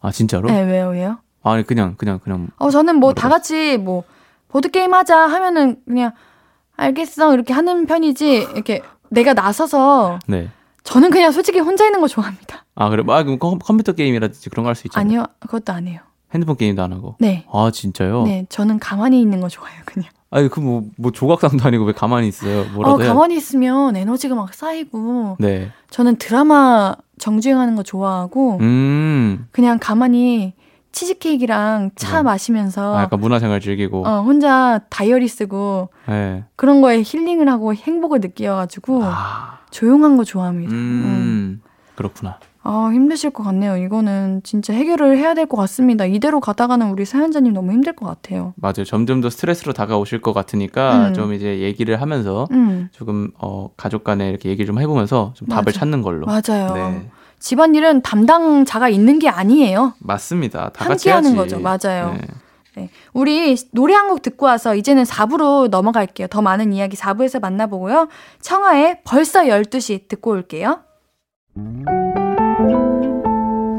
[0.00, 0.48] 아 진짜로?
[0.48, 1.18] 네 왜요 왜요?
[1.42, 3.28] 아니 그냥 그냥 그냥 어 저는 뭐 다.
[3.28, 4.04] 같이 뭐
[4.48, 6.12] 보드 게임 하자 하면은 그냥
[6.76, 10.48] 알겠어 이렇게 하는 편이지 이렇게 내가 나서서 네.
[10.84, 12.64] 저는 그냥 솔직히 혼자 있는 거 좋아합니다.
[12.74, 13.02] 아 그래.
[13.08, 15.06] 아 그럼 컴- 컴퓨터 게임이라든지 그런 거 할 수 있잖아요.
[15.06, 16.00] 아니요 그것도 안 해요.
[16.32, 17.16] 핸드폰 게임도 안 하고.
[17.18, 17.44] 네.
[17.52, 18.24] 아 진짜요?
[18.24, 20.08] 네, 저는 가만히 있는 거 좋아해요, 그냥.
[20.30, 22.60] 아니 그뭐뭐 조각상도 아니고 왜 가만히 있어요?
[22.60, 23.08] 어, 뭐라도 해.
[23.08, 25.72] 가만히 있으면 에너지가 막 쌓이고, 네.
[25.90, 29.48] 저는 드라마 정주행하는 거 좋아하고, 음.
[29.50, 30.54] 그냥 가만히
[30.92, 32.22] 치즈케이크랑 차 네.
[32.22, 34.06] 마시면서, 아, 약간 문화생활 즐기고.
[34.06, 36.44] 어, 혼자 다이어리 쓰고, 네.
[36.54, 39.58] 그런 거에 힐링을 하고 행복을 느껴가지고, 아.
[39.70, 40.72] 조용한 거 좋아합니다.
[40.72, 40.76] 음.
[40.76, 41.62] 음.
[41.96, 42.38] 그렇구나.
[42.62, 43.76] 아, 힘드실 것 같네요.
[43.78, 46.04] 이거는 진짜 해결을 해야 될 것 같습니다.
[46.04, 48.52] 이대로 가다가는 우리 사연자님 너무 힘들 것 같아요.
[48.56, 48.84] 맞아요.
[48.84, 51.14] 점점 더 스트레스로 다가오실 것 같으니까 음.
[51.14, 55.64] 좀 이제 얘기를 하면서 음, 조금 어 가족 간에 이렇게 얘기를 좀 해보면서 좀 답을
[55.66, 55.78] 맞아.
[55.80, 56.26] 찾는 걸로.
[56.26, 56.74] 맞아요.
[56.74, 57.10] 네.
[57.38, 59.94] 집안일은 담당자가 있는 게 아니에요.
[59.98, 60.68] 맞습니다.
[60.74, 61.36] 다 같이 함께 하는.
[61.36, 61.58] 거죠.
[61.60, 62.12] 맞아요.
[62.12, 62.20] 네.
[62.76, 62.90] 네.
[63.14, 66.26] 우리 노래 한 곡 듣고 와서 이제는 4부로 넘어갈게요.
[66.28, 68.08] 더 많은 이야기 4부에서 만나보고요.
[68.42, 70.80] 청하의 벌써 12시 듣고 올게요.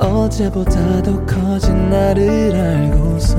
[0.00, 3.36] 어제보다 더 커진 나를 알고서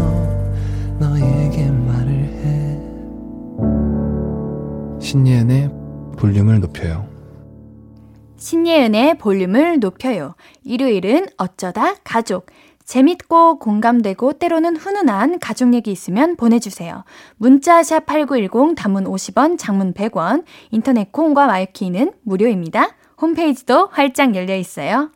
[0.99, 2.79] 너에게 말을 해
[4.99, 5.71] 신예은의
[6.17, 7.11] 볼륨을 높여요
[8.41, 10.33] 신예은의 볼륨을 높여요.
[10.63, 12.47] 일요일은 어쩌다 가족.
[12.83, 17.03] 재밌고 공감되고 때로는 훈훈한 가족 얘기 있으면 보내주세요.
[17.37, 22.89] 문자샵 8910 단문 50원, 장문 100원, 인터넷 콩과 마이K는 무료입니다.
[23.21, 25.11] 홈페이지도 활짝 열려 있어요.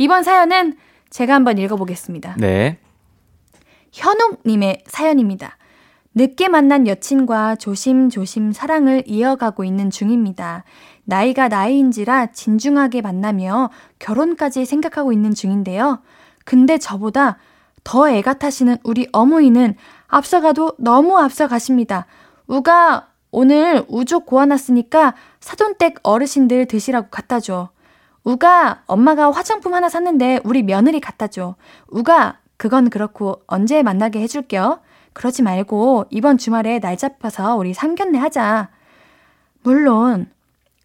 [0.00, 0.78] 이번 사연은
[1.10, 2.36] 제가 한번 읽어보겠습니다.
[2.38, 2.78] 네.
[3.92, 5.58] 현욱님의 사연입니다.
[6.14, 10.64] 늦게 만난 여친과 조심조심 사랑을 이어가고 있는 중입니다.
[11.04, 16.00] 나이가 나이인지라 진중하게 만나며 결혼까지 생각하고 있는 중인데요.
[16.46, 17.36] 근데 저보다
[17.84, 19.74] 더 애가 타시는 우리 어머니는
[20.06, 22.06] 앞서가도 너무 앞서가십니다.
[22.46, 27.68] 우가 오늘 우족 고아놨으니까 사돈댁 어르신들 드시라고 갖다 줘.
[28.24, 31.54] 우가 엄마가 화장품 하나 샀는데 우리 며느리 갖다 줘.
[31.88, 34.80] 우가 그건 그렇고 언제 만나게 해줄게요.
[35.12, 38.68] 그러지 말고 이번 주말에 날 잡아서 우리 상견례 하자.
[39.62, 40.30] 물론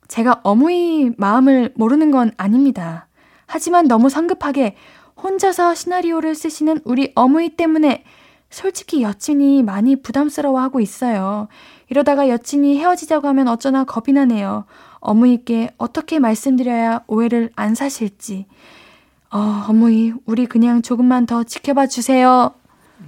[0.08, 3.08] 제가 어머니 마음을 모르는 건 아닙니다.
[3.48, 4.76] 하지만 너무 성급하게
[5.22, 8.04] 혼자서 시나리오를 쓰시는 우리 어머니 때문에
[8.50, 11.48] 솔직히 여친이 많이 부담스러워하고 있어요.
[11.90, 14.66] 이러다가 여친이 헤어지자고 하면 어쩌나 겁이 나네요.
[15.06, 18.48] 어머니께 어떻게 말씀드려야 오해를 안 사실지.
[19.32, 22.52] 어, 어머니, 우리 그냥 조금만 더 지켜봐 주세요.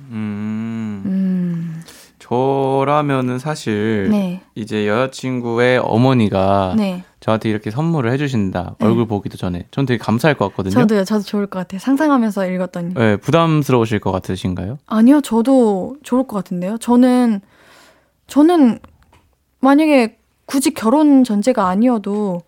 [0.10, 1.04] 음.
[1.06, 1.84] 음,
[2.20, 7.04] 저라면은 사실 네, 이제 여자친구의 어머니가 네.
[7.20, 8.76] 저한테 이렇게 선물을 해주신다.
[8.80, 8.86] 네.
[8.86, 9.66] 얼굴 보기도 전에.
[9.72, 10.74] 전 되게 감사할 것 같거든요.
[10.74, 11.80] 저도요, 저도 좋을 것 같아요.
[11.80, 12.94] 상상하면서 읽었더니.
[12.94, 14.78] 네, 부담스러우실 것 같으신가요?
[14.86, 16.78] 아니요, 저도 좋을 것 같은데요.
[16.78, 17.42] 저는,
[18.28, 18.80] 저는
[19.62, 20.17] 만약에
[20.48, 22.42] 굳이 결혼 전제가 아니어도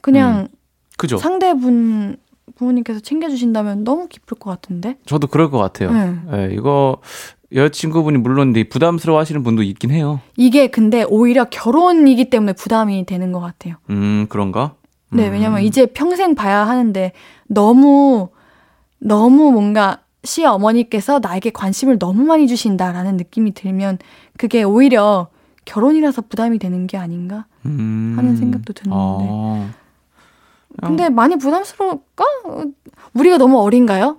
[0.00, 0.48] 그냥
[0.96, 1.18] 그죠?
[1.18, 2.16] 상대분
[2.56, 4.96] 부모님께서 챙겨주신다면 너무 기쁠 것 같은데?
[5.06, 5.92] 저도 그럴 것 같아요.
[5.92, 6.16] 네.
[6.30, 6.98] 네, 이거
[7.52, 10.20] 여자친구분이 물론 부담스러워 하시는 분도 있긴 해요.
[10.36, 13.76] 이게 근데 오히려 결혼이기 때문에 부담이 되는 것 같아요.
[13.90, 14.74] 음, 그런가?
[15.12, 15.32] 네, 음.
[15.32, 17.12] 왜냐면 이제 평생 봐야 하는데
[17.46, 18.30] 너무,
[18.98, 23.98] 너무 뭔가 시어머니께서 나에게 관심을 너무 많이 주신다라는 느낌이 들면
[24.38, 25.28] 그게 오히려
[25.64, 28.14] 결혼이라서 부담이 되는 게 아닌가 음.
[28.16, 28.96] 하는 생각도 드는데.
[28.96, 29.70] 아,
[30.86, 32.24] 근데 많이 부담스러울까?
[32.46, 32.62] 어,
[33.14, 34.18] 우리가 너무 어린가요?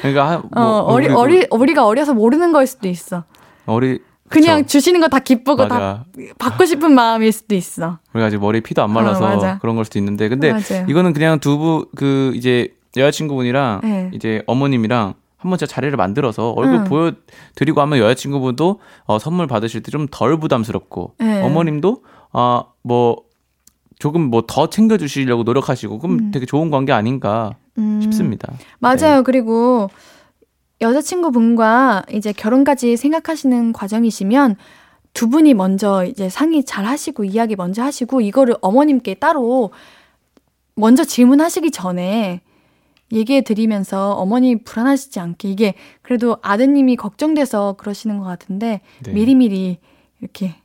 [0.00, 3.24] 그러니까 한- 뭐 어, 어리, 어리, 우리가 어려서 모르는 거일 수도 있어.
[3.66, 4.68] 어리 그냥 그쵸.
[4.68, 6.04] 주시는 거 다 기쁘고 다 맞아.
[6.38, 7.98] 받고 싶은 마음일 수도 있어.
[8.12, 9.58] 우리가 아직 머리 피도 안 말라서 어.
[9.60, 10.86] 그런 걸 수도 있는데 근데 맞아요.
[10.88, 14.10] 이거는 그냥 두부 그 이제 여자친구분이랑 네.
[14.12, 15.14] 이제 어머님이랑
[15.44, 16.84] 한번 진짜 자리를 만들어서 얼굴 응.
[16.84, 21.42] 보여드리고 하면 여자친구분도 어, 선물 받으실 때 좀 덜 부담스럽고 네.
[21.42, 23.16] 어머님도 아뭐
[23.98, 28.00] 조금 뭐 더 챙겨주시려고 노력하시고 그럼 되게 좋은 관계 아닌가 음.
[28.02, 28.52] 싶습니다.
[28.80, 29.22] 맞아요.
[29.24, 29.88] 그리고
[30.80, 34.56] 여자친구분과 이제 결혼까지 생각하시는 과정이시면
[35.12, 39.70] 두 분이 먼저 이제 상의 잘 하시고 이야기 먼저 하시고 이거를 어머님께 따로
[40.74, 42.40] 먼저 질문하시기 전에
[43.14, 49.12] 얘기해 드리면서 어머니 불안하시지 않게 이게 그래도 아드님이 걱정돼서 그러시는 것 같은데 네.
[49.12, 49.78] 미리미리
[50.20, 50.56] 이렇게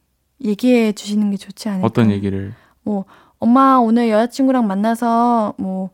[0.44, 1.86] 얘기해 주시는 게 좋지 않을까.
[1.86, 3.06] 어떤 얘기를 뭐
[3.40, 5.92] 엄마 오늘 여자친구랑 만나서 뭐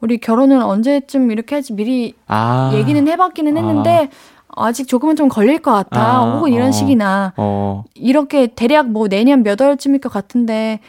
[0.00, 4.08] 우리 결혼은 언제쯤 이렇게 할지 미리 아 얘기는 해봤기는 했는데
[4.48, 6.00] 아직 조금은 좀 걸릴 것 같아.
[6.00, 6.72] 아, 혹은 이런 어.
[6.72, 10.80] 식이나 어 이렇게 대략 뭐 내년 몇 월쯤일 것 같은데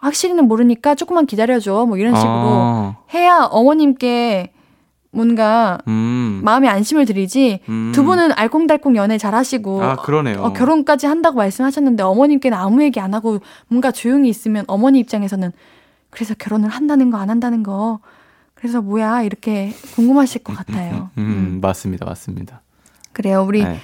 [0.00, 1.86] 확실히는 모르니까 조금만 기다려줘.
[1.86, 4.52] 뭐 이런 식으로 아, 해야 어머님께
[5.10, 7.60] 뭔가 음, 마음의 안심을 드리지.
[7.68, 7.92] 음.
[7.94, 10.42] 두 분은 알콩달콩 연애 잘 하시고 아 그러네요.
[10.42, 13.38] 어, 결혼까지 한다고 말씀하셨는데 어머님께는 아무 얘기 안 하고
[13.68, 15.52] 뭔가 조용히 있으면 어머니 입장에서는
[16.10, 18.00] 그래서 결혼을 한다는 거 안 한다는 거
[18.54, 21.10] 그래서 뭐야 이렇게 궁금하실 것 같아요.
[21.18, 21.22] 음,
[21.56, 21.58] 음.
[21.60, 22.62] 맞습니다, 맞습니다.
[23.12, 23.44] 그래요.
[23.46, 23.78] 우리 네.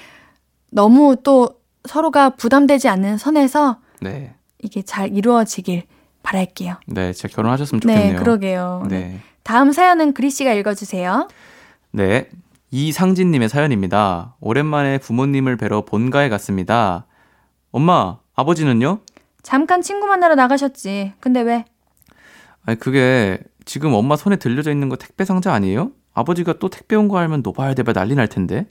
[0.71, 5.85] 너무 또 서로가 부담되지 않는 선에서 네, 이게 잘 이루어지길
[6.23, 6.77] 바랄게요.
[6.87, 8.13] 네, 진짜 결혼하셨으면 좋겠네요.
[8.13, 8.87] 네, 그러게요.
[8.89, 9.21] 네.
[9.45, 9.53] 네.
[9.53, 11.29] 다음 사연은 그리 씨가 읽어주세요.
[11.93, 12.29] 네.
[12.71, 14.35] 이상진님의 사연입니다.
[14.41, 17.07] 오랜만에 부모님을 뵈러 본가에 갔습니다.
[17.71, 19.01] 엄마, 아버지는요?
[19.43, 21.13] 잠깐 친구 만나러 나가셨지.
[21.21, 21.65] 근데 왜?
[22.65, 25.93] 아니, 그게 지금 엄마 손에 들려져 있는 거 택배 상자 아니에요?
[26.15, 28.67] 아버지가 또 택배 온 거 알면 노발대발 난리 날 텐데.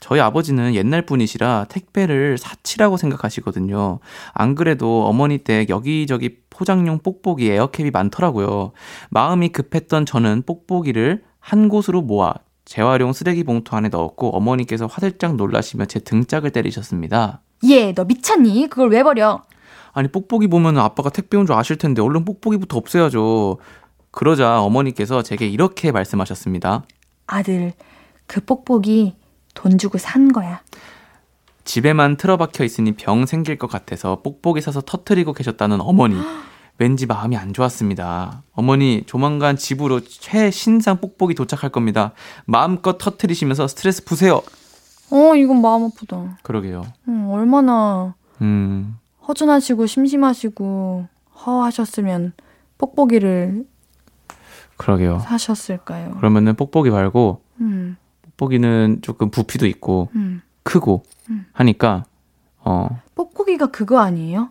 [0.00, 3.98] 저희 아버지는 옛날 분이시라 택배를 사치라고 생각하시거든요.
[4.32, 8.72] 안 그래도 어머니 댁 여기저기 포장용 뽁뽁이 에어캡이 많더라고요.
[9.10, 12.34] 마음이 급했던 저는 뽁뽁이를 한 곳으로 모아
[12.64, 17.40] 재활용 쓰레기 봉투 안에 넣었고 어머니께서 화들짝 놀라시며 제 등짝을 때리셨습니다.
[17.70, 18.68] 얘, 너 미쳤니?
[18.68, 19.42] 그걸 왜 버려?
[19.92, 23.58] 아니 뽁뽁이 보면 아빠가 택배 온 줄 아실 텐데 얼른 뽁뽁이부터 없애야죠.
[24.10, 26.84] 그러자 어머니께서 제게 이렇게 말씀하셨습니다.
[27.26, 27.72] 아들,
[28.26, 29.14] 그 뽁뽁이
[29.56, 30.60] 돈 주고 산 거야.
[31.64, 36.16] 집에만 틀어박혀 있으니 병 생길 것 같아서 뽁뽁이 사서 터트리고 계셨다는 어머니.
[36.78, 38.42] 왠지 마음이 안 좋았습니다.
[38.52, 42.12] 어머니, 조만간 집으로 최신상 뽁뽁이 도착할 겁니다.
[42.44, 44.42] 마음껏 터트리시면서 스트레스 푸세요.
[45.10, 46.36] 어, 이건 마음 아프다.
[46.42, 46.84] 그러게요.
[47.08, 51.08] 음, 얼마나 음, 허전하시고 심심하시고
[51.46, 52.34] 허하셨으면
[52.76, 53.64] 뽁뽁이를
[54.76, 55.20] 그러게요.
[55.20, 56.16] 사셨을까요?
[56.16, 57.96] 그러면은 뽁뽁이 말고 음,
[58.36, 60.42] 뽁뽁이는 조금 부피도 있고 음.
[60.62, 61.46] 크고 음.
[61.52, 62.04] 하니까
[62.58, 64.50] 어 뽁뽁이가 그거 아니에요?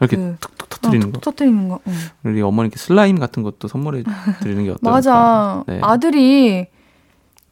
[0.00, 1.12] 이렇게 그, 툭툭 터트리는 어, 거.
[1.12, 1.80] 툭 터트리는 거.
[1.86, 1.92] 응.
[2.24, 4.02] 우리 어머니께 슬라임 같은 것도 선물해
[4.40, 4.90] 드리는 게 어떨까?
[4.90, 5.64] 맞아.
[5.68, 5.78] 네.
[5.82, 6.66] 아들이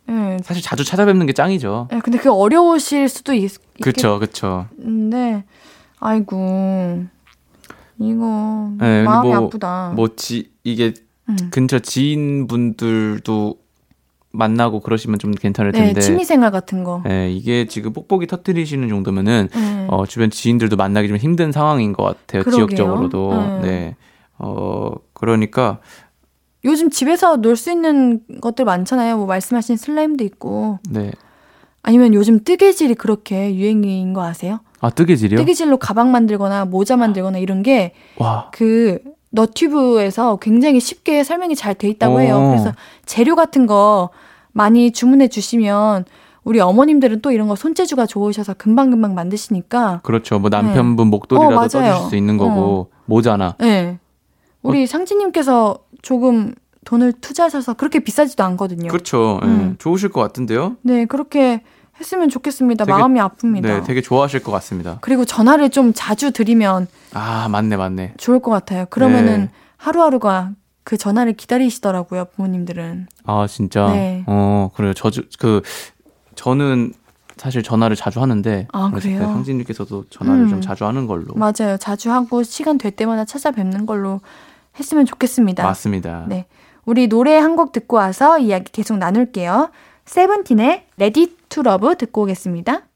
[0.08, 0.38] 예.
[0.42, 1.88] 사실 자주 찾아뵙는 게 짱이죠.
[1.92, 4.66] 예, 근데 그 어려우실 수도 있, 그쵸, 그쵸.
[4.72, 5.44] 있겠는데
[6.00, 7.04] 아이고
[7.98, 9.92] 이거 네, 근데 마음이 뭐- 아프다.
[9.94, 10.94] 뭐지 이게
[11.28, 11.36] 음.
[11.52, 13.54] 근처 지인분들도
[14.32, 16.00] 만나고 그러시면 좀 괜찮을 네, 텐데.
[16.00, 17.02] 취미생활 같은 거.
[17.04, 19.86] 네, 이게 지금 뽁뽁이 터트리시는 정도면은 네.
[19.88, 22.42] 어, 주변 지인들도 만나기 좀 힘든 상황인 것 같아요.
[22.44, 22.66] 그러게요.
[22.68, 23.32] 지역적으로도.
[23.34, 23.60] 네.
[23.62, 23.96] 네.
[24.38, 25.80] 어, 그러니까
[26.64, 29.16] 요즘 집에서 놀 수 있는 것들 많잖아요.
[29.16, 31.10] 뭐 말씀하신 슬라임도 있고 네.
[31.82, 34.60] 아니면 요즘 뜨개질이 그렇게 유행인 거 아세요?
[34.80, 35.38] 아, 뜨개질이요?
[35.38, 38.50] 뜨개질로 가방 만들거나 모자 만들거나 이런 게 와.
[38.52, 38.98] 그
[39.30, 42.36] 너튜브에서 굉장히 쉽게 설명이 잘 돼 있다고 해요.
[42.36, 42.48] 오.
[42.50, 42.72] 그래서
[43.06, 44.10] 재료 같은 거
[44.52, 46.04] 많이 주문해 주시면
[46.42, 50.38] 우리 어머님들은 또 이런 거 손재주가 좋으셔서 금방금방 만드시니까 그렇죠.
[50.38, 51.68] 뭐 남편분 목도리라도 어.
[51.68, 53.54] 떠주실 수 있는 거고 모자나.
[53.58, 53.98] 네.
[54.62, 56.54] 우리 상진님께서 조금
[56.84, 58.88] 돈을 투자하셔서 그렇게 비싸지도 않거든요.
[58.88, 59.38] 그렇죠.
[59.42, 59.76] 예, 음.
[59.78, 60.76] 좋으실 것 같은데요.
[60.82, 61.62] 네, 그렇게
[62.00, 62.84] 했으면 좋겠습니다.
[62.86, 63.62] 되게- 마음이 아픕니다.
[63.62, 64.98] 네, 되게 좋아하실 것 같습니다.
[65.02, 68.14] 그리고 전화를 좀 자주 드리면 아, 맞네, 맞네.
[68.16, 68.86] 좋을 것 같아요.
[68.90, 69.50] 그러면은 네.
[69.76, 70.50] 하루하루가
[70.82, 73.06] 그 전화를 기다리시더라고요, 부모님들은.
[73.24, 73.92] 아, 진짜.
[73.92, 74.24] 네.
[74.26, 74.94] 어, 그래요.
[74.94, 75.60] 저주 그
[76.34, 76.92] 저는
[77.36, 79.20] 사실 전화를 자주 하는데 아, 그래요?
[79.22, 80.48] 상진님께서도 전화를 음.
[80.48, 81.76] 좀 자주 하는 걸로 맞아요.
[81.78, 84.20] 자주 하고 시간 될 때마다 찾아뵙는 걸로
[84.78, 85.62] 했으면 좋겠습니다.
[85.64, 86.24] 맞습니다.
[86.28, 86.46] 네.
[86.86, 89.70] 우리 노래 한 곡 듣고 와서 이야기 계속 나눌게요.
[90.06, 92.86] 세븐틴의 Ready to Love 듣고 오겠습니다.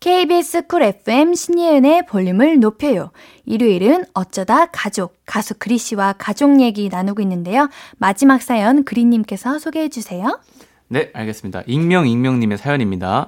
[0.00, 3.10] KBS 쿨 FM 신예은의 볼륨을 높여요.
[3.44, 7.68] 일요일은 어쩌다 가족, 가수 그리 씨와 가족 얘기 나누고 있는데요.
[7.98, 10.38] 마지막 사연 그리님께서 소개해 주세요.
[10.86, 11.64] 네, 알겠습니다.
[11.66, 13.26] 익명 익명님의 사연입니다.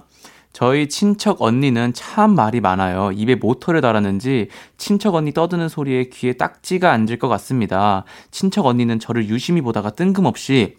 [0.53, 3.11] 저희 친척 언니는 참 말이 많아요.
[3.13, 4.49] 입에 모터를 달았는지
[4.79, 8.05] 친척 언니 떠드는 소리에 귀에 딱지가 앉을 것 같습니다.
[8.31, 10.77] 친척 언니는 저를 유심히 보다가 뜬금없이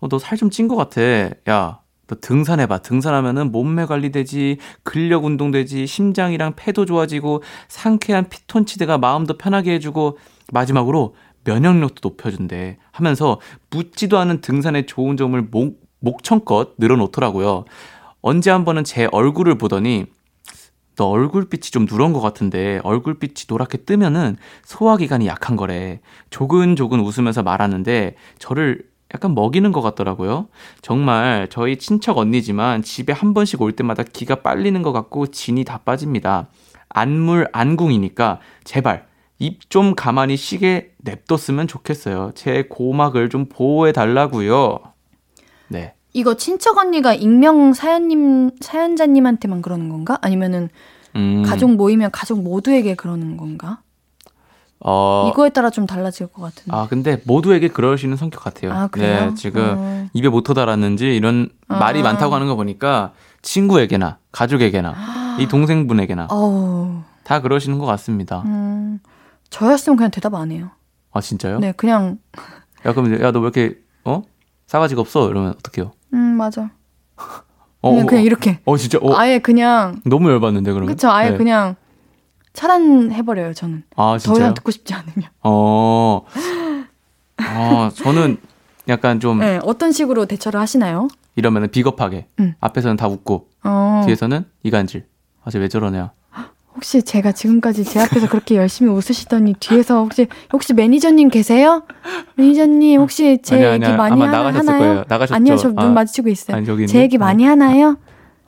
[0.00, 1.00] 어, 너 살 좀 찐 것 같아.
[1.48, 2.78] 야, 너 등산해봐.
[2.78, 10.18] 등산하면은 몸매 관리되지, 근력 운동되지, 심장이랑 폐도 좋아지고, 상쾌한 피톤치드가 마음도 편하게 해주고,
[10.52, 12.78] 마지막으로 면역력도 높여준대.
[12.92, 13.40] 하면서
[13.70, 17.64] 묻지도 않은 등산의 좋은 점을 목, 목청껏 늘어놓더라고요.
[18.20, 20.06] 언제 한 번은 제 얼굴을 보더니,
[20.96, 26.00] 너 얼굴빛이 좀 누런 것 같은데 얼굴빛이 노랗게 뜨면은 소화기관이 약한 거래.
[26.30, 28.82] 조근조근 웃으면서 말하는데 저를
[29.14, 30.48] 약간 먹이는 것 같더라고요.
[30.82, 35.78] 정말 저희 친척 언니지만 집에 한 번씩 올 때마다 기가 빨리는 것 같고 진이 다
[35.84, 36.48] 빠집니다.
[36.88, 39.06] 안물 안궁이니까 제발
[39.38, 42.32] 입 좀 가만히 쉬게 냅뒀으면 좋겠어요.
[42.34, 44.80] 제 고막을 좀 보호해 달라고요.
[45.68, 45.92] 네.
[46.14, 50.18] 이거 친척 언니가 익명 사연님 사연자님한테만 그러는 건가?
[50.22, 50.70] 아니면은
[51.14, 53.80] 음, 가족 모이면 가족 모두에게 그러는 건가?
[54.80, 56.76] 어, 이거에 따라 좀 달라질 것 같은데.
[56.76, 58.72] 아 근데 모두에게 그러시는 성격 같아요.
[58.72, 59.30] 아, 그래요?
[59.30, 60.06] 네, 지금 어.
[60.12, 61.78] 입에 못 터달았는지 이런 아.
[61.78, 63.12] 말이 많다고 하는 거 보니까
[63.42, 64.94] 친구에게나 가족에게나
[65.40, 68.42] 이 동생분에게나 어우, 다 그러시는 것 같습니다.
[68.46, 68.98] 음,
[69.50, 70.70] 저였으면 그냥 대답 안 해요.
[71.12, 71.58] 아 진짜요?
[71.60, 72.18] 네, 그냥,
[72.84, 74.22] 야 그럼 야 너 왜 이렇게 어
[74.66, 75.30] 싸가지가 없어?
[75.30, 75.92] 이러면 어떡해요?
[76.12, 76.70] 음, 맞아.
[77.82, 78.60] 어, 그냥, 어, 그냥 이렇게.
[78.66, 80.94] 어 진짜 어 아예 그냥, 너무 열받는데 그러면.
[80.94, 81.36] 그쵸, 아예 네.
[81.38, 81.76] 그냥
[82.56, 83.84] 차단해버려요, 저는.
[83.94, 84.36] 아더 진짜요?
[84.44, 85.28] 이상 듣고 싶지 않으면.
[85.44, 86.22] 어.
[87.38, 88.38] 아 저는
[88.88, 91.08] 약간 좀 네, 어떤 식으로 대처를 하시나요?
[91.36, 92.54] 이러면은 비겁하게 음.
[92.60, 95.04] 앞에서는 다 웃고 어, 뒤에서는 이간질.
[95.44, 96.12] 아 쟤 왜 저러냐?
[96.74, 101.84] 혹시 제가 지금까지 제 앞에서 그렇게 열심히 웃으시더니 뒤에서 혹시, 혹시 매니저님 계세요?
[102.34, 103.96] 매니저님 혹시 제 아니야, 얘기 아니야.
[103.96, 104.78] 많이 아마 하나, 나가셨을 하나요?
[104.90, 105.04] 거예요.
[105.08, 105.34] 나가셨죠?
[105.34, 106.56] 아니요, 저눈 아, 마주치고 있어요.
[106.56, 107.16] 아니 제 얘기.
[107.16, 107.96] 많이 하나요?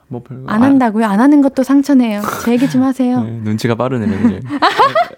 [0.09, 1.05] 뭐 별거 안 한다고요?
[1.05, 2.21] 안 하는 것도 상처네요.
[2.43, 3.23] 제 얘기 좀 하세요.
[3.23, 4.41] 네, 눈치가 빠르네.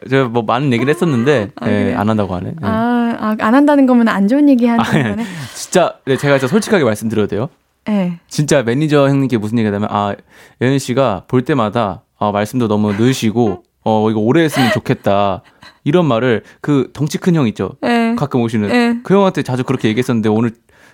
[0.10, 2.00] 제가 뭐 많은 얘기를 했었는데 아, 예, 그래요?
[2.00, 2.50] 안 한다고 하네.
[2.50, 2.54] 예.
[2.62, 5.24] 아, 아, 안 한다는 거면 안 좋은 얘기 하는 아니, 거네.
[5.56, 7.50] 진짜 네, 제가 진짜 솔직하게 말씀드려도 돼요?
[7.86, 8.20] 네.
[8.28, 10.14] 진짜 매니저 형님께 무슨 얘기가 되면 아
[10.62, 15.42] 예은 씨가 볼 때마다 아, 말씀도 너무 느시고 어 이거 오래 했으면 좋겠다
[15.86, 18.14] 이런 말을 그 덩치 큰 형 있죠 네.
[18.16, 19.00] 가끔 오시는 네.
[19.04, 20.52] 그 형한테 자주 그렇게 얘기했었는데 오늘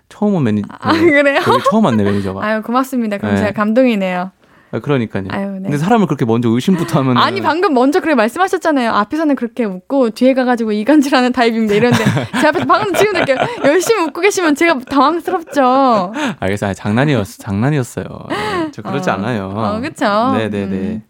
[0.09, 1.41] 처음 온 매니저 아, 그래요?
[1.47, 3.17] 여기 처음 왔네 매니저가 아유, 고맙습니다.
[3.17, 3.37] 그럼 네.
[3.41, 4.31] 제가 감동이네요.
[4.71, 5.61] 아, 그러니까요 아유, 네.
[5.63, 8.91] 근데 사람을 그렇게 먼저 의심부터 하면 아니, 방금 먼저 그렇게 말씀하셨잖아요.
[8.91, 11.73] 앞에서는 그렇게 웃고, 뒤에 가가지고 이간질하는 타입입니다.
[11.73, 12.03] 이런데,
[12.41, 16.11] 제 앞에서 방금 지금 이렇게 열심히 웃고 계시면 제가 당황스럽죠.
[16.39, 19.13] 알겠어요 아, 장난이었어 장난이었어요 네, 저 그러지 어.
[19.13, 20.33] 않아요 어, 그쵸?
[20.37, 21.03] 네네네 음.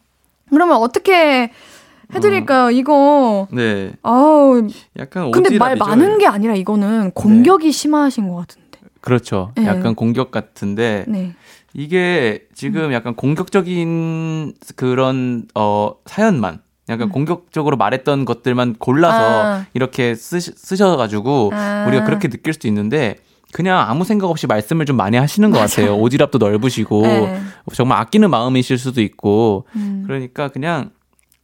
[0.49, 1.51] 그러면 어떻게
[2.13, 2.69] 해드릴까요?
[2.71, 4.67] 이거, 네 아우,
[4.99, 5.75] 약간 근데 말.
[5.75, 8.66] 많은 게 아니라 이거는 공격이 심하신 것 같은데.
[9.07, 9.65] 그렇죠 네.
[9.65, 11.33] 약간 공격 같은데 네.
[11.73, 12.53] 이게 음.
[12.53, 17.11] 지금 약간 공격적인 그런 어 사연만 약간 음.
[17.11, 19.65] 공격적으로 말했던 것들만 골라서 아.
[19.73, 21.85] 이렇게 쓰시, 쓰셔가지고 아.
[21.87, 23.15] 우리가 그렇게 느낄 수도 있는데
[23.53, 25.97] 그냥 아무 생각 없이 말씀을 좀 많이 하시는 것 같아요.
[25.97, 27.39] 오지랖도 넓으시고 네.
[27.73, 30.03] 정말 아끼는 마음이실 수도 있고 음.
[30.05, 30.91] 그러니까 그냥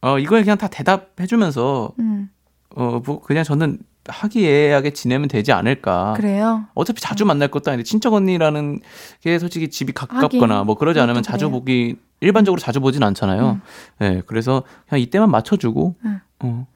[0.02, 2.28] 어 이걸 그냥 다 대답해주면서 음.
[2.76, 3.78] 어뭐 그냥 저는
[4.08, 6.14] 화기애애하게 지내면 되지 않을까.
[6.16, 6.64] 그래요?
[6.74, 8.80] 어차피 자주 만날 것도 아닌데 친척 언니라는
[9.20, 11.58] 게 솔직히 집이 가깝거나 하긴, 뭐 그러지 않으면 자주 그래요.
[11.58, 13.60] 보기 일반적으로 자주 보진 않잖아요.
[14.02, 16.20] 예, 그래서 그냥 이때만 맞춰주고 응.
[16.40, 16.66] 어,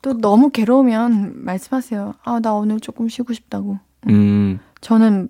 [0.00, 2.14] 또 너무 괴로우면 말씀하세요.
[2.24, 3.78] 아, 나 오늘 조금 쉬고 싶다고.
[4.08, 5.28] 음, 저는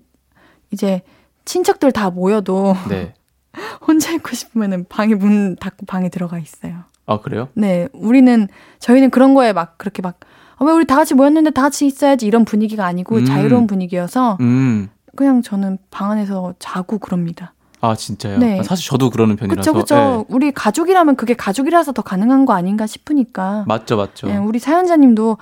[0.71, 1.01] 이제
[1.45, 3.13] 친척들 다 모여도 네.
[3.85, 6.83] 혼자 있고 싶으면은 방에 문 닫고 방에 들어가 있어요.
[7.05, 7.49] 아 그래요?
[7.53, 8.47] 네, 우리는
[8.79, 10.25] 저희는 그런 거에 막 그렇게 막 아,
[10.63, 13.25] 왜 우리 다 같이 모였는데 다 같이 있어야지 이런 분위기가 아니고 음.
[13.25, 17.53] 자유로운 분위기여서 음, 그냥 저는 방 안에서 자고 그럽니다.
[17.81, 18.37] 아 진짜요?
[18.37, 18.59] 네.
[18.59, 19.73] 아, 사실 저도 그러는 편이라서.
[19.73, 19.95] 그쵸, 그쵸.
[20.29, 20.33] 예.
[20.33, 23.65] 우리 가족이라면 그게 가족이라서 더 가능한 거 아닌가 싶으니까.
[23.67, 24.27] 맞죠, 맞죠.
[24.27, 25.37] 네, 우리 사연자님도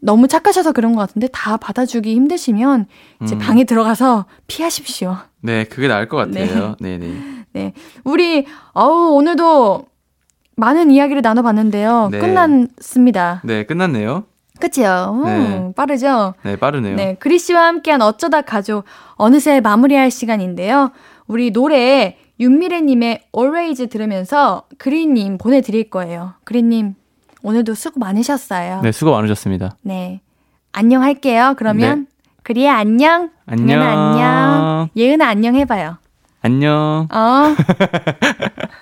[0.00, 2.86] 너무 착하셔서 그런 것 같은데 다 받아주기 힘드시면
[3.22, 3.38] 이제 음.
[3.38, 5.16] 방에 들어가서 피하십시오.
[5.40, 6.76] 네, 그게 나을 것 같아요.
[6.80, 6.98] 네,
[7.52, 7.72] 네.
[8.04, 9.86] 우리 어우 오늘도
[10.56, 12.08] 많은 이야기를 나눠봤는데요.
[12.10, 12.18] 네.
[12.18, 13.40] 끝났습니다.
[13.44, 14.24] 네, 끝났네요.
[14.62, 15.22] 그치요?
[15.24, 15.36] 네.
[15.58, 16.34] 음, 빠르죠?
[16.44, 16.94] 네, 빠르네요.
[16.94, 18.84] 네, 그리 씨와 함께한 어쩌다 가족
[19.16, 20.92] 어느새 마무리할 시간인데요.
[21.26, 26.34] 우리 노래 윤미래님의 Always 들으면서 그리님 보내드릴 거예요.
[26.44, 26.94] 그리님
[27.42, 28.82] 오늘도 수고 많으셨어요.
[28.82, 29.76] 네, 수고 많으셨습니다.
[29.82, 30.20] 네.
[30.70, 31.54] 안녕 할게요.
[31.58, 32.06] 그러면
[32.44, 33.30] 그리야 안녕.
[33.46, 33.66] 안녕.
[33.66, 34.88] 당연아 안녕.
[34.96, 35.96] 예은아 안녕 해봐요.
[36.40, 37.08] 안녕.
[37.12, 37.54] 어.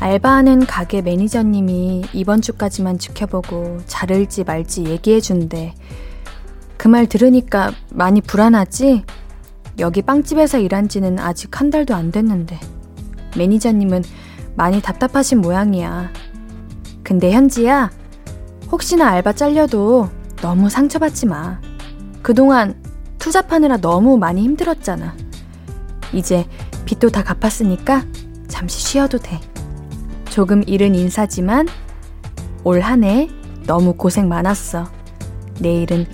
[0.00, 5.74] 알바하는 가게 매니저님이 이번 주까지만 지켜보고 자를지 말지 얘기해준대.
[6.78, 9.04] 그 말 들으니까 많이 불안하지?
[9.78, 12.58] 여기 빵집에서 일한 지는 아직 한 달도 안 됐는데.
[13.36, 14.02] 매니저님은
[14.56, 16.10] 많이 답답하신 모양이야.
[17.02, 17.90] 근데 현지야,
[18.72, 20.08] 혹시나 알바 잘려도
[20.40, 21.60] 너무 상처받지 마.
[22.22, 22.82] 그동안
[23.18, 25.14] 투잡하느라 너무 많이 힘들었잖아.
[26.14, 26.46] 이제
[26.86, 28.04] 빚도 다 갚았으니까
[28.48, 29.38] 잠시 쉬어도 돼.
[30.40, 31.68] 조금 이른 인사지만
[32.64, 33.28] 올 한 해
[33.66, 34.90] 너무 고생 많았어.
[35.60, 36.06] 내일은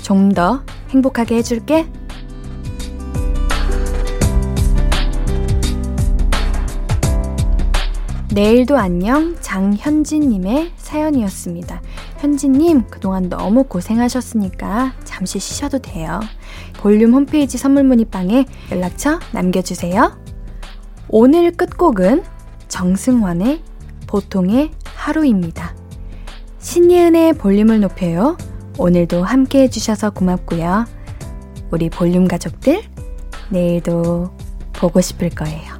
[0.00, 1.86] 좀 더 행복하게 해줄게.
[8.32, 11.82] 내일도 안녕 장현진님의 사연이었습니다.
[12.20, 16.20] 현진님, 그동안 너무 고생하셨으니까 잠시 쉬셔도 돼요.
[16.78, 20.18] 볼륨 홈페이지 선물 문의방에 연락처 남겨주세요.
[21.08, 22.35] 오늘 끝곡은
[22.68, 23.62] 정승환의
[24.06, 25.74] 보통의 하루입니다.
[26.58, 28.36] 신예은의 볼륨을 높여요.
[28.78, 30.84] 오늘도 함께 해주셔서 고맙고요.
[31.70, 32.82] 우리 볼륨 가족들,
[33.50, 34.30] 내일도
[34.72, 35.75] 보고 싶을 거예요.